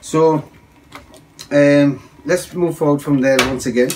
So 0.00 0.50
um, 1.50 2.02
let's 2.24 2.52
move 2.52 2.76
forward 2.76 3.00
from 3.00 3.20
there 3.20 3.38
once 3.38 3.66
again. 3.66 3.90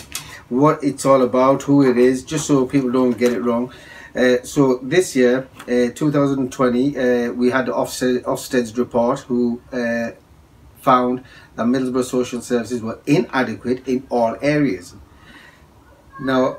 What 0.49 0.85
it's 0.85 1.05
all 1.05 1.23
about, 1.23 1.63
who 1.63 1.89
it 1.89 1.99
is, 1.99 2.23
just 2.23 2.47
so 2.47 2.65
people 2.65 2.93
don't 2.93 3.19
get 3.19 3.33
it 3.33 3.41
wrong. 3.41 3.73
Uh, 4.15 4.37
so 4.45 4.79
this 4.83 5.17
year, 5.17 5.49
uh, 5.63 5.91
2020, 5.93 6.97
uh, 6.97 7.33
we 7.33 7.51
had 7.51 7.67
Ofsted, 7.67 8.23
Ofsted's 8.23 8.79
report 8.79 9.21
who 9.21 9.61
uh, 9.73 10.13
found 10.85 11.25
that 11.57 11.67
Middlesbrough 11.67 12.05
social 12.05 12.41
services 12.41 12.83
were 12.83 13.01
inadequate 13.07 13.89
in 13.89 14.07
all 14.11 14.37
areas. 14.43 14.95
Now, 16.21 16.59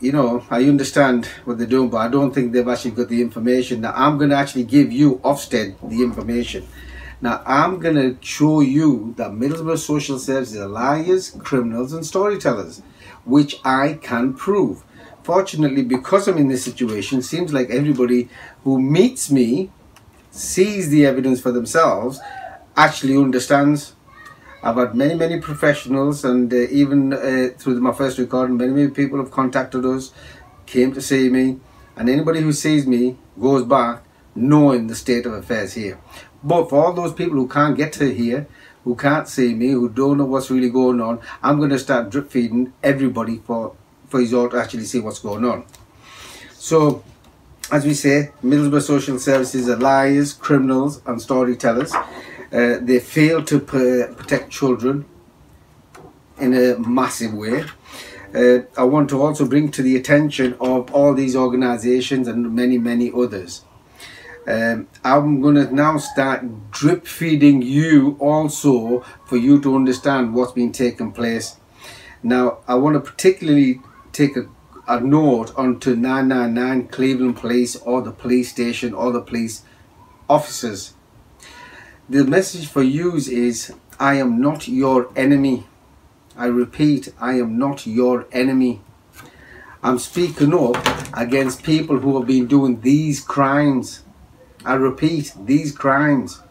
you 0.00 0.12
know, 0.12 0.44
I 0.50 0.64
understand 0.64 1.26
what 1.44 1.58
they're 1.58 1.66
doing, 1.66 1.90
but 1.90 1.98
I 1.98 2.08
don't 2.08 2.32
think 2.34 2.52
they've 2.52 2.68
actually 2.68 2.92
got 2.92 3.08
the 3.08 3.20
information. 3.20 3.80
Now, 3.80 3.92
I'm 3.94 4.18
going 4.18 4.30
to 4.30 4.36
actually 4.36 4.64
give 4.64 4.92
you, 4.92 5.16
Ofsted, 5.16 5.76
the 5.88 6.02
information. 6.02 6.66
Now, 7.20 7.42
I'm 7.46 7.80
going 7.80 7.96
to 7.96 8.18
show 8.20 8.60
you 8.60 9.14
that 9.16 9.30
Middlesbrough 9.30 9.78
social 9.78 10.18
services 10.18 10.58
are 10.58 10.68
liars, 10.68 11.30
criminals, 11.38 11.92
and 11.94 12.04
storytellers, 12.04 12.82
which 13.24 13.56
I 13.64 13.94
can 13.94 14.34
prove. 14.34 14.84
Fortunately, 15.22 15.82
because 15.82 16.28
I'm 16.28 16.38
in 16.38 16.48
this 16.48 16.62
situation, 16.62 17.22
seems 17.22 17.52
like 17.52 17.70
everybody 17.70 18.28
who 18.64 18.80
meets 18.80 19.30
me 19.30 19.70
sees 20.30 20.90
the 20.90 21.06
evidence 21.06 21.40
for 21.40 21.50
themselves 21.50 22.20
actually 22.76 23.16
understands. 23.16 23.94
I've 24.62 24.76
had 24.76 24.94
many, 24.94 25.14
many 25.14 25.40
professionals, 25.40 26.24
and 26.24 26.52
uh, 26.52 26.56
even 26.56 27.12
uh, 27.12 27.48
through 27.58 27.80
my 27.80 27.92
first 27.92 28.18
recording, 28.18 28.56
many, 28.56 28.72
many 28.72 28.88
people 28.88 29.18
have 29.18 29.30
contacted 29.30 29.84
us, 29.84 30.12
came 30.66 30.92
to 30.94 31.00
see 31.00 31.28
me, 31.28 31.60
and 31.96 32.08
anybody 32.08 32.40
who 32.40 32.52
sees 32.52 32.86
me 32.86 33.16
goes 33.40 33.64
back 33.64 34.02
knowing 34.34 34.86
the 34.86 34.94
state 34.94 35.24
of 35.26 35.32
affairs 35.32 35.74
here. 35.74 35.98
But 36.42 36.68
for 36.68 36.84
all 36.84 36.92
those 36.92 37.12
people 37.12 37.36
who 37.36 37.48
can't 37.48 37.76
get 37.76 37.92
to 37.94 38.12
here, 38.12 38.46
who 38.84 38.94
can't 38.94 39.26
see 39.26 39.54
me, 39.54 39.70
who 39.70 39.88
don't 39.88 40.18
know 40.18 40.24
what's 40.24 40.50
really 40.50 40.70
going 40.70 41.00
on, 41.00 41.20
I'm 41.42 41.58
going 41.58 41.70
to 41.70 41.78
start 41.78 42.10
drip 42.10 42.30
feeding 42.30 42.72
everybody 42.82 43.38
for 43.38 43.74
for 44.08 44.20
you 44.20 44.38
all 44.38 44.48
to 44.48 44.56
actually 44.56 44.84
see 44.84 45.00
what's 45.00 45.18
going 45.18 45.44
on. 45.44 45.64
So, 46.52 47.02
as 47.72 47.84
we 47.84 47.94
say, 47.94 48.30
Middlesbrough 48.44 48.82
Social 48.82 49.18
Services 49.18 49.68
are 49.68 49.76
liars, 49.76 50.32
criminals, 50.32 51.02
and 51.06 51.20
storytellers. 51.20 51.92
Uh, 52.52 52.78
they 52.80 53.00
fail 53.00 53.42
to 53.44 53.58
protect 53.58 54.50
children 54.50 55.04
in 56.38 56.54
a 56.54 56.78
massive 56.78 57.34
way. 57.34 57.64
Uh, 58.34 58.60
I 58.76 58.84
want 58.84 59.08
to 59.10 59.22
also 59.22 59.46
bring 59.46 59.70
to 59.72 59.82
the 59.82 59.96
attention 59.96 60.54
of 60.60 60.92
all 60.92 61.14
these 61.14 61.34
organizations 61.34 62.28
and 62.28 62.54
many, 62.54 62.78
many 62.78 63.10
others. 63.10 63.64
Um, 64.46 64.88
I'm 65.02 65.40
going 65.40 65.56
to 65.56 65.74
now 65.74 65.98
start 65.98 66.70
drip 66.70 67.06
feeding 67.06 67.62
you 67.62 68.16
also 68.20 69.00
for 69.26 69.36
you 69.36 69.60
to 69.62 69.74
understand 69.74 70.34
what's 70.34 70.52
been 70.52 70.70
taking 70.70 71.12
place. 71.12 71.56
Now, 72.22 72.58
I 72.68 72.76
want 72.76 72.94
to 72.94 73.00
particularly 73.00 73.80
take 74.12 74.36
a, 74.36 74.48
a 74.86 75.00
note 75.00 75.52
onto 75.56 75.96
999 75.96 76.88
Cleveland 76.88 77.36
Police 77.36 77.74
or 77.76 78.02
the 78.02 78.12
police 78.12 78.50
station 78.50 78.94
or 78.94 79.12
the 79.12 79.20
police 79.20 79.62
officers 80.28 80.95
the 82.08 82.24
message 82.24 82.68
for 82.68 82.82
you 82.82 83.16
is 83.16 83.72
I 83.98 84.14
am 84.14 84.40
not 84.40 84.68
your 84.68 85.10
enemy. 85.16 85.66
I 86.36 86.46
repeat, 86.46 87.12
I 87.18 87.34
am 87.40 87.58
not 87.58 87.86
your 87.86 88.26
enemy. 88.30 88.80
I'm 89.82 89.98
speaking 89.98 90.54
up 90.54 90.76
against 91.14 91.62
people 91.64 91.98
who 91.98 92.16
have 92.18 92.26
been 92.26 92.46
doing 92.46 92.80
these 92.80 93.20
crimes. 93.20 94.04
I 94.64 94.74
repeat, 94.74 95.32
these 95.44 95.72
crimes. 95.72 96.42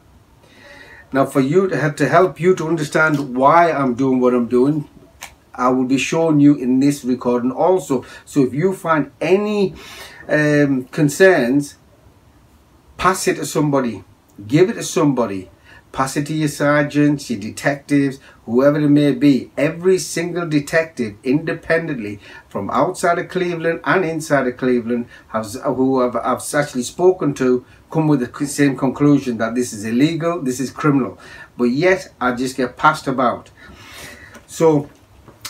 Now, 1.13 1.25
for 1.25 1.39
you 1.39 1.69
to 1.69 1.77
have 1.77 1.95
to 1.97 2.09
help 2.09 2.39
you 2.39 2.55
to 2.55 2.67
understand 2.67 3.35
why 3.35 3.71
I'm 3.71 3.93
doing 3.93 4.19
what 4.19 4.33
I'm 4.33 4.47
doing, 4.47 4.89
I 5.53 5.69
will 5.69 5.85
be 5.85 5.97
showing 5.97 6.41
you 6.41 6.55
in 6.55 6.81
this 6.81 7.05
recording 7.05 7.51
also. 7.51 8.03
So, 8.25 8.43
if 8.43 8.53
you 8.53 8.73
find 8.73 9.11
any 9.21 9.75
um, 10.27 10.85
concerns, 10.85 11.75
pass 12.97 13.27
it 13.27 13.35
to 13.35 13.45
somebody 13.45 14.03
give 14.47 14.69
it 14.69 14.73
to 14.73 14.83
somebody 14.83 15.49
pass 15.95 16.17
it 16.17 16.27
to 16.27 16.33
your 16.33 16.49
sergeants, 16.49 17.29
your 17.29 17.39
detectives, 17.39 18.19
whoever 18.43 18.77
it 18.81 18.89
may 18.89 19.13
be. 19.13 19.49
Every 19.57 19.97
single 19.97 20.45
detective, 20.45 21.15
independently 21.23 22.19
from 22.49 22.69
outside 22.69 23.17
of 23.17 23.29
Cleveland 23.29 23.79
and 23.85 24.03
inside 24.03 24.45
of 24.45 24.57
Cleveland, 24.57 25.07
has, 25.29 25.53
who 25.63 26.03
I've, 26.03 26.17
I've 26.17 26.43
actually 26.53 26.83
spoken 26.83 27.33
to, 27.35 27.65
come 27.89 28.09
with 28.09 28.19
the 28.19 28.45
same 28.45 28.75
conclusion 28.75 29.37
that 29.37 29.55
this 29.55 29.71
is 29.71 29.85
illegal, 29.85 30.41
this 30.41 30.59
is 30.59 30.69
criminal. 30.69 31.17
But 31.57 31.65
yet, 31.65 32.13
I 32.19 32.33
just 32.33 32.57
get 32.57 32.75
passed 32.75 33.07
about. 33.07 33.51
So, 34.47 34.89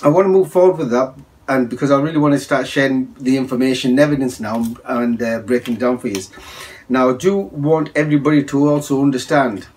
I 0.04 0.10
want 0.10 0.25
to 0.25 0.30
move 0.30 0.51
forward 0.51 0.77
with 0.77 0.92
that. 0.92 1.15
And 1.48 1.70
because 1.70 1.89
I 1.89 2.00
really 2.00 2.18
want 2.18 2.34
to 2.36 2.39
start 2.39 2.68
sharing 2.68 3.15
the 3.20 3.38
information 3.38 3.92
and 3.92 4.00
evidence 4.00 4.39
now 4.39 4.63
and 4.86 5.22
uh, 5.22 5.39
breaking 5.39 5.75
down 5.75 5.98
for 5.98 6.08
you. 6.08 6.22
Now, 6.88 7.10
I 7.10 7.18
do 7.18 7.36
want 7.38 7.89
everybody 7.96 8.44
to 8.44 8.70
also 8.70 9.01
understand 9.01 9.68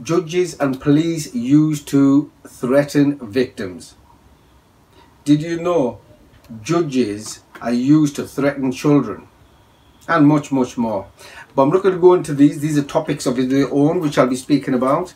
judges 0.00 0.58
and 0.60 0.80
police 0.80 1.34
used 1.34 1.88
to 1.88 2.30
threaten 2.46 3.18
victims. 3.18 3.96
Did 5.24 5.42
you 5.42 5.60
know 5.60 6.00
judges 6.62 7.42
are 7.60 7.72
used 7.72 8.14
to 8.16 8.26
threaten 8.26 8.70
children? 8.70 9.26
And 10.06 10.26
much, 10.26 10.52
much 10.52 10.78
more. 10.78 11.08
But 11.54 11.62
I'm 11.62 11.70
not 11.70 11.82
going 11.82 11.94
to 11.94 12.00
go 12.00 12.14
into 12.14 12.32
these. 12.32 12.60
These 12.60 12.78
are 12.78 12.82
topics 12.82 13.26
of 13.26 13.36
their 13.36 13.70
own, 13.72 14.00
which 14.00 14.16
I'll 14.16 14.28
be 14.28 14.36
speaking 14.36 14.74
about. 14.74 15.14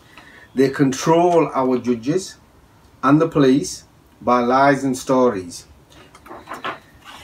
They 0.54 0.68
control 0.68 1.48
our 1.54 1.78
judges 1.78 2.36
and 3.02 3.20
the 3.20 3.28
police 3.28 3.84
by 4.20 4.40
lies 4.40 4.84
and 4.84 4.96
stories. 4.98 5.66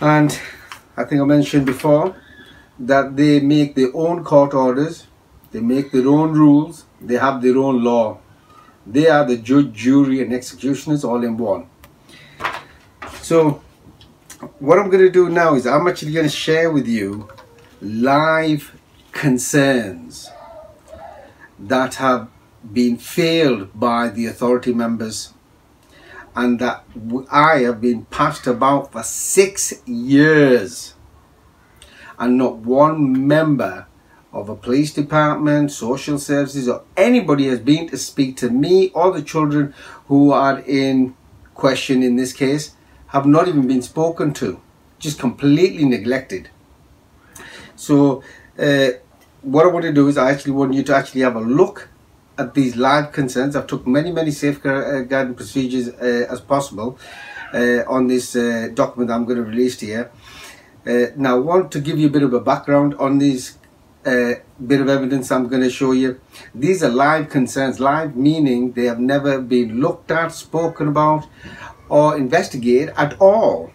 And 0.01 0.41
I 0.97 1.05
think 1.05 1.21
I 1.21 1.25
mentioned 1.25 1.67
before, 1.67 2.17
that 2.79 3.17
they 3.17 3.41
make 3.41 3.75
their 3.75 3.91
own 3.95 4.25
court 4.25 4.55
orders, 4.55 5.07
they 5.51 5.61
make 5.61 5.91
their 5.93 6.07
own 6.07 6.33
rules, 6.33 6.85
they 7.01 7.17
have 7.17 7.43
their 7.43 7.57
own 7.57 7.83
law. 7.83 8.19
They 8.87 9.09
are 9.09 9.25
the 9.25 9.37
judge, 9.37 9.73
jury, 9.73 10.23
and 10.23 10.33
executioners 10.33 11.05
all 11.05 11.23
in 11.23 11.37
one. 11.37 11.69
So, 13.21 13.63
what 14.59 14.79
I'm 14.79 14.89
going 14.89 15.05
to 15.05 15.11
do 15.11 15.29
now 15.29 15.55
is 15.55 15.67
I'm 15.67 15.87
actually 15.89 16.13
going 16.13 16.27
to 16.27 16.31
share 16.31 16.71
with 16.71 16.87
you 16.87 17.29
live 17.81 18.79
concerns 19.13 20.31
that 21.59 21.97
have 21.97 22.29
been 22.73 22.97
failed 22.97 23.79
by 23.79 24.09
the 24.09 24.27
authority 24.27 24.73
members 24.73 25.35
and 26.35 26.59
that 26.61 26.85
I 27.31 27.61
have 27.61 27.81
been 27.81 28.05
passed 28.07 28.47
about 28.47 28.93
for 28.93 29.03
six 29.03 29.83
years 29.87 30.95
and 32.19 32.37
not 32.37 32.57
one 32.57 33.27
member 33.27 33.87
of 34.33 34.49
a 34.49 34.57
police 34.57 34.93
department, 34.93 35.71
social 35.71 36.19
services 36.19 36.69
or 36.69 36.83
anybody 36.97 37.47
has 37.47 37.61
been 37.61 37.89
to 37.89 37.97
speak 37.97 38.37
to 38.37 38.51
me 38.51 38.91
or 38.91 39.13
the 39.13 39.23
children 39.23 39.75
who 40.07 40.33
are 40.33 40.61
in 40.61 41.17
question 41.55 42.03
in 42.03 42.17
this 42.17 42.33
case 42.33 42.73
have 43.09 43.27
not 43.27 43.49
even 43.49 43.67
been 43.67 43.83
spoken 43.83 44.33
to, 44.35 44.61
just 44.99 45.19
completely 45.19 45.85
neglected. 45.85 46.51
So 47.75 48.23
uh, 48.59 48.91
what 49.43 49.65
I 49.65 49.69
want 49.69 49.85
to 49.85 49.93
do 49.93 50.09
is 50.09 50.19
I 50.19 50.31
actually 50.31 50.53
want 50.53 50.75
you 50.75 50.83
to 50.85 50.95
actually 50.95 51.23
have 51.23 51.37
a 51.37 51.41
look 51.41 51.89
at 52.37 52.55
these 52.55 52.77
live 52.77 53.13
concerns. 53.13 53.57
I've 53.57 53.67
took 53.67 53.87
many, 53.87 54.13
many 54.13 54.31
safeguarding 54.31 55.35
procedures 55.35 55.89
uh, 55.89 56.27
as 56.31 56.41
possible 56.41 56.99
uh, 57.53 57.83
on 57.89 58.07
this 58.07 58.37
uh, 58.37 58.69
document 58.75 59.11
I'm 59.11 59.25
going 59.25 59.39
to 59.39 59.45
release 59.45 59.81
here. 59.81 60.11
Uh, 60.89 61.13
now 61.17 61.37
I 61.37 61.39
want 61.39 61.71
to 61.73 61.81
give 61.81 61.99
you 61.99 62.07
a 62.07 62.11
bit 62.11 62.23
of 62.23 62.33
a 62.33 62.41
background 62.41 62.95
on 62.95 63.19
these 63.19 63.59
uh, 64.07 64.35
bit 64.67 64.81
of 64.81 64.89
evidence 64.89 65.31
I'm 65.31 65.49
going 65.49 65.63
to 65.63 65.71
show 65.71 65.93
you. 65.93 66.19
These 66.55 66.83
are 66.83 66.89
live 66.89 67.29
concerns, 67.29 67.79
live 67.79 68.17
meaning 68.17 68.73
they 68.73 68.85
have 68.85 68.99
never 68.99 69.41
been 69.41 69.81
looked 69.81 70.11
at, 70.11 70.29
spoken 70.29 70.89
about 70.89 71.27
or 71.91 72.17
investigated 72.17 72.95
at 72.97 73.21
all. 73.21 73.73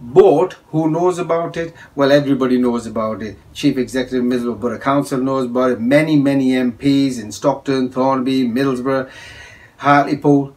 But 0.00 0.52
who 0.68 0.90
knows 0.90 1.18
about 1.18 1.56
it? 1.56 1.74
Well, 1.94 2.12
everybody 2.12 2.58
knows 2.58 2.86
about 2.86 3.22
it. 3.22 3.36
Chief 3.52 3.76
Executive 3.78 4.22
Middlesbrough 4.22 4.60
Borough 4.60 4.78
Council 4.78 5.18
knows 5.18 5.46
about 5.46 5.72
it. 5.72 5.80
Many, 5.80 6.16
many 6.16 6.50
MPs 6.50 7.20
in 7.20 7.32
Stockton, 7.32 7.90
Thornaby, 7.90 8.46
Middlesbrough, 8.48 9.10
Hartlepool. 9.78 10.54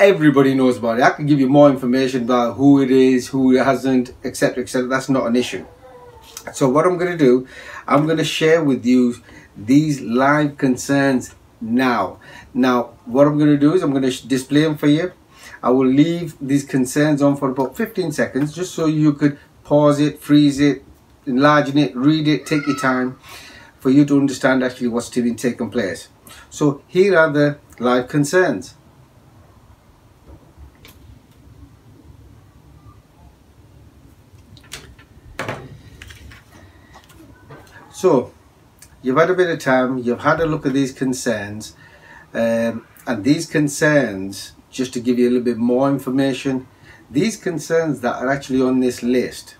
Everybody 0.00 0.54
knows 0.54 0.78
about 0.78 0.98
it. 0.98 1.02
I 1.02 1.10
can 1.10 1.26
give 1.26 1.40
you 1.40 1.48
more 1.48 1.68
information 1.68 2.22
about 2.22 2.54
who 2.54 2.80
it 2.80 2.90
is, 2.90 3.28
who 3.28 3.56
it 3.56 3.64
hasn't, 3.64 4.12
etc., 4.24 4.62
etc. 4.62 4.88
That's 4.88 5.08
not 5.08 5.26
an 5.26 5.34
issue. 5.34 5.66
So 6.52 6.68
what 6.68 6.86
I'm 6.86 6.98
going 6.98 7.10
to 7.10 7.18
do, 7.18 7.48
I'm 7.86 8.06
going 8.06 8.18
to 8.18 8.24
share 8.24 8.62
with 8.62 8.86
you 8.86 9.16
these 9.56 10.00
live 10.00 10.56
concerns 10.56 11.34
now. 11.60 12.20
Now, 12.54 12.94
what 13.06 13.26
I'm 13.26 13.38
going 13.38 13.50
to 13.50 13.58
do 13.58 13.74
is 13.74 13.82
I'm 13.82 13.90
going 13.90 14.08
to 14.08 14.28
display 14.28 14.62
them 14.62 14.76
for 14.76 14.86
you. 14.86 15.12
I 15.62 15.70
will 15.70 15.86
leave 15.86 16.36
these 16.40 16.64
concerns 16.64 17.20
on 17.20 17.36
for 17.36 17.50
about 17.50 17.76
15 17.76 18.12
seconds 18.12 18.54
just 18.54 18.74
so 18.74 18.86
you 18.86 19.12
could 19.12 19.38
pause 19.64 19.98
it, 19.98 20.20
freeze 20.20 20.60
it, 20.60 20.84
enlarge 21.26 21.74
it, 21.74 21.96
read 21.96 22.28
it, 22.28 22.46
take 22.46 22.66
your 22.66 22.78
time 22.78 23.18
for 23.80 23.90
you 23.90 24.04
to 24.04 24.18
understand 24.18 24.62
actually 24.62 24.88
what's 24.88 25.10
been 25.10 25.34
taking 25.34 25.70
place. 25.70 26.08
So 26.50 26.82
here 26.86 27.18
are 27.18 27.32
the 27.32 27.58
live 27.80 28.08
concerns. 28.08 28.74
So 37.98 38.32
you've 39.02 39.16
had 39.16 39.28
a 39.28 39.34
bit 39.34 39.50
of 39.50 39.58
time, 39.58 39.98
you've 39.98 40.20
had 40.20 40.38
a 40.38 40.46
look 40.46 40.64
at 40.64 40.72
these 40.72 40.92
concerns 40.92 41.74
um, 42.32 42.86
and 43.08 43.24
these 43.24 43.44
concerns 43.44 44.52
just 44.70 44.92
to 44.92 45.00
give 45.00 45.18
you 45.18 45.28
a 45.28 45.30
little 45.30 45.44
bit 45.44 45.56
more 45.56 45.88
information, 45.88 46.68
these 47.10 47.36
concerns 47.36 47.98
that 48.02 48.14
are 48.22 48.30
actually 48.30 48.62
on 48.62 48.78
this 48.78 49.02
list, 49.02 49.56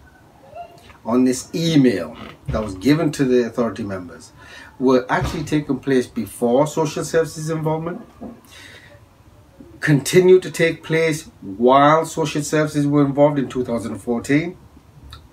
on 1.05 1.25
this 1.25 1.53
email 1.53 2.17
that 2.47 2.63
was 2.63 2.77
given 2.77 3.11
to 3.11 3.25
the 3.25 3.45
authority 3.45 3.83
members, 3.83 4.31
were 4.79 5.05
actually 5.09 5.43
taking 5.43 5.81
place 5.81 6.07
before 6.07 6.69
social 6.69 7.05
services 7.05 7.51
involvement, 7.51 8.03
continued 9.81 10.45
to 10.45 10.53
take 10.53 10.85
place 10.85 11.29
while 11.41 12.07
social 12.07 12.45
services 12.45 12.87
were 12.87 13.05
involved 13.05 13.37
in 13.37 13.49
2014, 13.49 14.57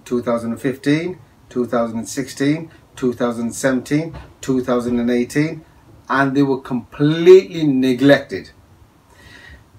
2015, 0.05 1.19
2016, 1.50 2.71
2017, 2.96 4.16
2018, 4.42 5.66
and 6.10 6.38
they 6.38 6.44
were 6.44 6.62
completely 6.62 7.64
neglected 7.64 8.51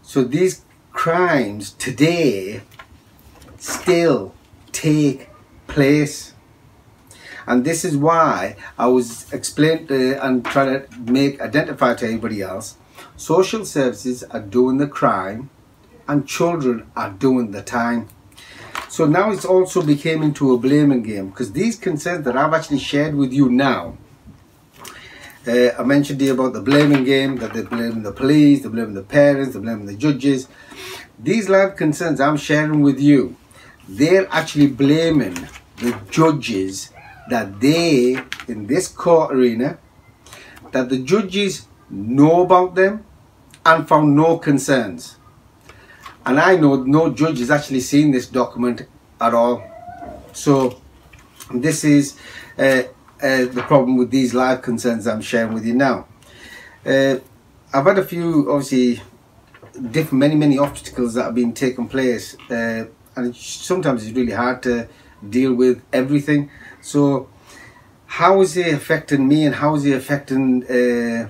so 0.06 0.22
these 0.22 0.62
crimes 0.92 1.72
today 1.72 2.62
still 3.58 4.32
take 4.70 5.28
place. 5.66 6.32
And 7.44 7.64
this 7.64 7.84
is 7.84 7.96
why 7.96 8.54
I 8.78 8.86
was 8.86 9.32
explaining 9.32 9.90
uh, 9.90 10.20
and 10.22 10.44
trying 10.44 10.86
to 10.86 11.12
make 11.12 11.40
identify 11.40 11.94
to 11.94 12.06
everybody 12.06 12.40
else. 12.40 12.76
Social 13.16 13.64
services 13.64 14.22
are 14.30 14.40
doing 14.40 14.76
the 14.76 14.86
crime 14.86 15.50
and 16.06 16.24
children 16.28 16.88
are 16.94 17.10
doing 17.10 17.50
the 17.50 17.62
time. 17.62 18.08
So 18.96 19.04
now 19.04 19.30
it's 19.30 19.44
also 19.44 19.82
became 19.82 20.22
into 20.22 20.54
a 20.54 20.56
blaming 20.56 21.02
game 21.02 21.28
because 21.28 21.52
these 21.52 21.76
concerns 21.76 22.24
that 22.24 22.34
I've 22.34 22.54
actually 22.54 22.78
shared 22.78 23.14
with 23.14 23.30
you 23.30 23.50
now 23.50 23.98
uh, 25.46 25.72
I 25.78 25.82
mentioned 25.82 26.18
here 26.18 26.32
about 26.32 26.54
the 26.54 26.62
blaming 26.62 27.04
game, 27.04 27.36
that 27.36 27.52
they 27.52 27.60
blame 27.60 28.02
the 28.02 28.10
police, 28.10 28.62
they 28.62 28.70
blame 28.70 28.94
the 28.94 29.02
parents, 29.02 29.52
they 29.52 29.60
blame 29.60 29.84
the 29.84 29.94
judges. 29.94 30.48
These 31.18 31.50
live 31.50 31.76
concerns 31.76 32.22
I'm 32.22 32.38
sharing 32.38 32.80
with 32.80 32.98
you, 32.98 33.36
they're 33.86 34.26
actually 34.30 34.68
blaming 34.68 35.34
the 35.76 36.00
judges 36.08 36.90
that 37.28 37.60
they, 37.60 38.16
in 38.48 38.66
this 38.66 38.88
court 38.88 39.30
arena, 39.30 39.76
that 40.72 40.88
the 40.88 41.00
judges 41.00 41.66
know 41.90 42.44
about 42.44 42.74
them 42.74 43.04
and 43.66 43.86
found 43.86 44.16
no 44.16 44.38
concerns. 44.38 45.16
And 46.26 46.40
I 46.40 46.56
know 46.56 46.82
no 46.82 47.12
judge 47.12 47.38
has 47.38 47.52
actually 47.52 47.80
seen 47.80 48.10
this 48.10 48.26
document 48.26 48.82
at 49.20 49.32
all. 49.32 49.62
So 50.32 50.82
this 51.54 51.84
is 51.84 52.18
uh, 52.58 52.82
uh, 53.22 53.44
the 53.46 53.64
problem 53.66 53.96
with 53.96 54.10
these 54.10 54.34
live 54.34 54.60
concerns 54.60 55.06
I'm 55.06 55.20
sharing 55.20 55.54
with 55.54 55.64
you 55.64 55.74
now. 55.74 56.06
Uh, 56.84 57.18
I've 57.72 57.86
had 57.86 57.98
a 57.98 58.04
few, 58.04 58.50
obviously, 58.50 59.00
different, 59.90 60.18
many, 60.18 60.34
many 60.34 60.58
obstacles 60.58 61.14
that 61.14 61.24
have 61.24 61.34
been 61.34 61.52
taking 61.52 61.88
place, 61.88 62.36
uh, 62.50 62.86
and 63.14 63.26
it's, 63.28 63.44
sometimes 63.44 64.04
it's 64.04 64.16
really 64.16 64.32
hard 64.32 64.62
to 64.64 64.88
deal 65.28 65.54
with 65.54 65.82
everything. 65.92 66.50
So, 66.80 67.28
how 68.06 68.40
is 68.40 68.56
it 68.56 68.72
affecting 68.72 69.26
me, 69.28 69.46
and 69.46 69.54
how 69.54 69.74
is 69.74 69.84
it 69.84 69.94
affecting 69.94 70.64
uh, 70.66 71.28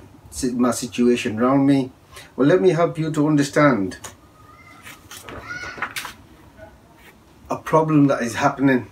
my 0.54 0.70
situation 0.70 1.38
around 1.38 1.66
me? 1.66 1.90
Well, 2.34 2.46
let 2.46 2.60
me 2.60 2.70
help 2.70 2.98
you 2.98 3.10
to 3.12 3.26
understand 3.26 3.98
a 7.50 7.56
problem 7.56 8.06
that 8.08 8.22
is 8.22 8.34
happening 8.34 8.90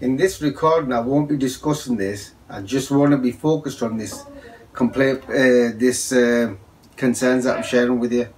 in 0.00 0.16
this 0.16 0.40
recording. 0.40 0.92
I 0.92 1.00
won't 1.00 1.28
be 1.28 1.36
discussing 1.36 1.96
this. 1.96 2.32
I 2.48 2.62
just 2.62 2.90
want 2.90 3.12
to 3.12 3.18
be 3.18 3.32
focused 3.32 3.82
on 3.82 3.96
this 3.96 4.24
complaint 4.72 5.24
uh, 5.24 5.74
this 5.76 6.12
uh, 6.12 6.54
concerns 6.96 7.44
that 7.44 7.56
I'm 7.56 7.62
sharing 7.62 7.98
with 7.98 8.12
you. 8.12 8.28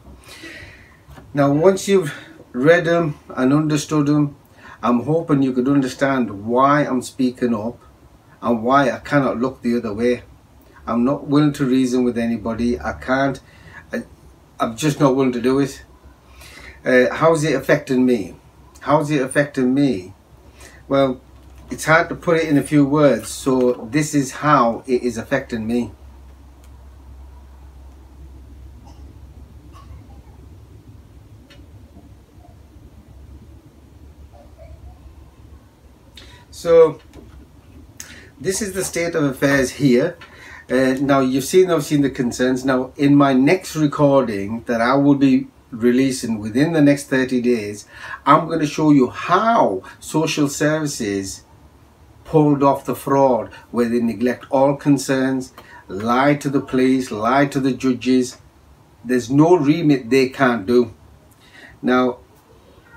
Now 1.34 1.52
once 1.52 1.88
you've 1.88 2.14
read 2.52 2.84
them 2.84 3.18
and 3.28 3.52
understood 3.52 4.06
them 4.06 4.36
I'm 4.84 5.04
hoping 5.04 5.42
you 5.42 5.52
could 5.52 5.68
understand 5.68 6.44
why 6.44 6.84
I'm 6.84 7.02
speaking 7.02 7.54
up 7.54 7.78
and 8.40 8.64
why 8.64 8.90
I 8.90 8.98
cannot 8.98 9.38
look 9.38 9.62
the 9.62 9.76
other 9.76 9.94
way. 9.94 10.24
I'm 10.84 11.04
not 11.04 11.28
willing 11.28 11.52
to 11.52 11.64
reason 11.64 12.02
with 12.02 12.18
anybody. 12.18 12.80
I 12.80 12.94
can't 12.94 13.40
I'm 14.62 14.76
just 14.76 15.00
not 15.00 15.16
willing 15.16 15.32
to 15.32 15.40
do 15.40 15.58
it. 15.58 15.82
Uh, 16.84 17.12
how's 17.12 17.42
it 17.42 17.52
affecting 17.52 18.06
me? 18.06 18.36
How's 18.78 19.10
it 19.10 19.20
affecting 19.20 19.74
me? 19.74 20.14
Well 20.86 21.20
it's 21.68 21.84
hard 21.84 22.08
to 22.10 22.14
put 22.14 22.36
it 22.36 22.48
in 22.48 22.56
a 22.56 22.62
few 22.62 22.84
words 22.86 23.28
so 23.28 23.88
this 23.90 24.14
is 24.14 24.30
how 24.30 24.84
it 24.86 25.02
is 25.02 25.18
affecting 25.18 25.66
me. 25.66 25.90
So 36.52 37.00
this 38.40 38.62
is 38.62 38.74
the 38.74 38.84
state 38.84 39.16
of 39.16 39.24
affairs 39.24 39.72
here 39.72 40.16
uh, 40.70 40.94
now 41.00 41.20
you've 41.20 41.44
seen 41.44 41.70
I've 41.70 41.84
seen 41.84 42.02
the 42.02 42.10
concerns 42.10 42.64
now 42.64 42.92
in 42.96 43.16
my 43.16 43.32
next 43.32 43.76
recording 43.76 44.62
that 44.64 44.80
I 44.80 44.94
will 44.94 45.14
be 45.14 45.48
releasing 45.70 46.38
within 46.38 46.72
the 46.72 46.82
next 46.82 47.04
30 47.04 47.40
days 47.40 47.86
I'm 48.26 48.46
going 48.46 48.60
to 48.60 48.66
show 48.66 48.90
you 48.90 49.08
how 49.08 49.82
social 50.00 50.48
services 50.48 51.44
pulled 52.32 52.62
off 52.62 52.86
the 52.86 52.94
fraud 52.94 53.52
where 53.70 53.88
they 53.88 54.00
neglect 54.00 54.46
all 54.50 54.74
concerns, 54.74 55.52
lie 55.88 56.34
to 56.34 56.48
the 56.48 56.62
police, 56.62 57.10
lie 57.10 57.44
to 57.46 57.60
the 57.60 57.72
judges. 57.72 58.38
There's 59.04 59.30
no 59.30 59.56
remit 59.56 60.08
they 60.08 60.30
can't 60.30 60.66
do. 60.66 60.94
Now, 61.82 62.20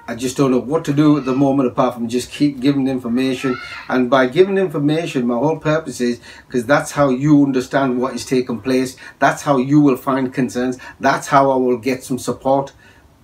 I 0.08 0.14
just 0.14 0.38
don't 0.38 0.52
know 0.52 0.60
what 0.60 0.86
to 0.86 0.94
do 0.94 1.18
at 1.18 1.26
the 1.26 1.34
moment 1.34 1.68
apart 1.68 1.96
from 1.96 2.08
just 2.08 2.32
keep 2.32 2.60
giving 2.60 2.88
information. 2.88 3.60
And 3.90 4.08
by 4.08 4.28
giving 4.28 4.58
information, 4.60 5.26
my 5.26 5.36
whole 5.36 5.58
purpose 5.58 6.00
is 6.00 6.22
because 6.46 6.68
that's 6.68 6.92
how 6.92 7.10
you 7.10 7.44
understand 7.44 8.00
what 8.00 8.14
is 8.14 8.24
taking 8.24 8.62
place. 8.62 8.98
That's 9.18 9.42
how 9.42 9.58
you 9.58 9.82
will 9.82 9.98
find 9.98 10.32
concerns. 10.32 10.78
That's 11.00 11.28
how 11.28 11.50
I 11.50 11.56
will 11.56 11.80
get 11.80 12.04
some 12.04 12.20
support. 12.20 12.72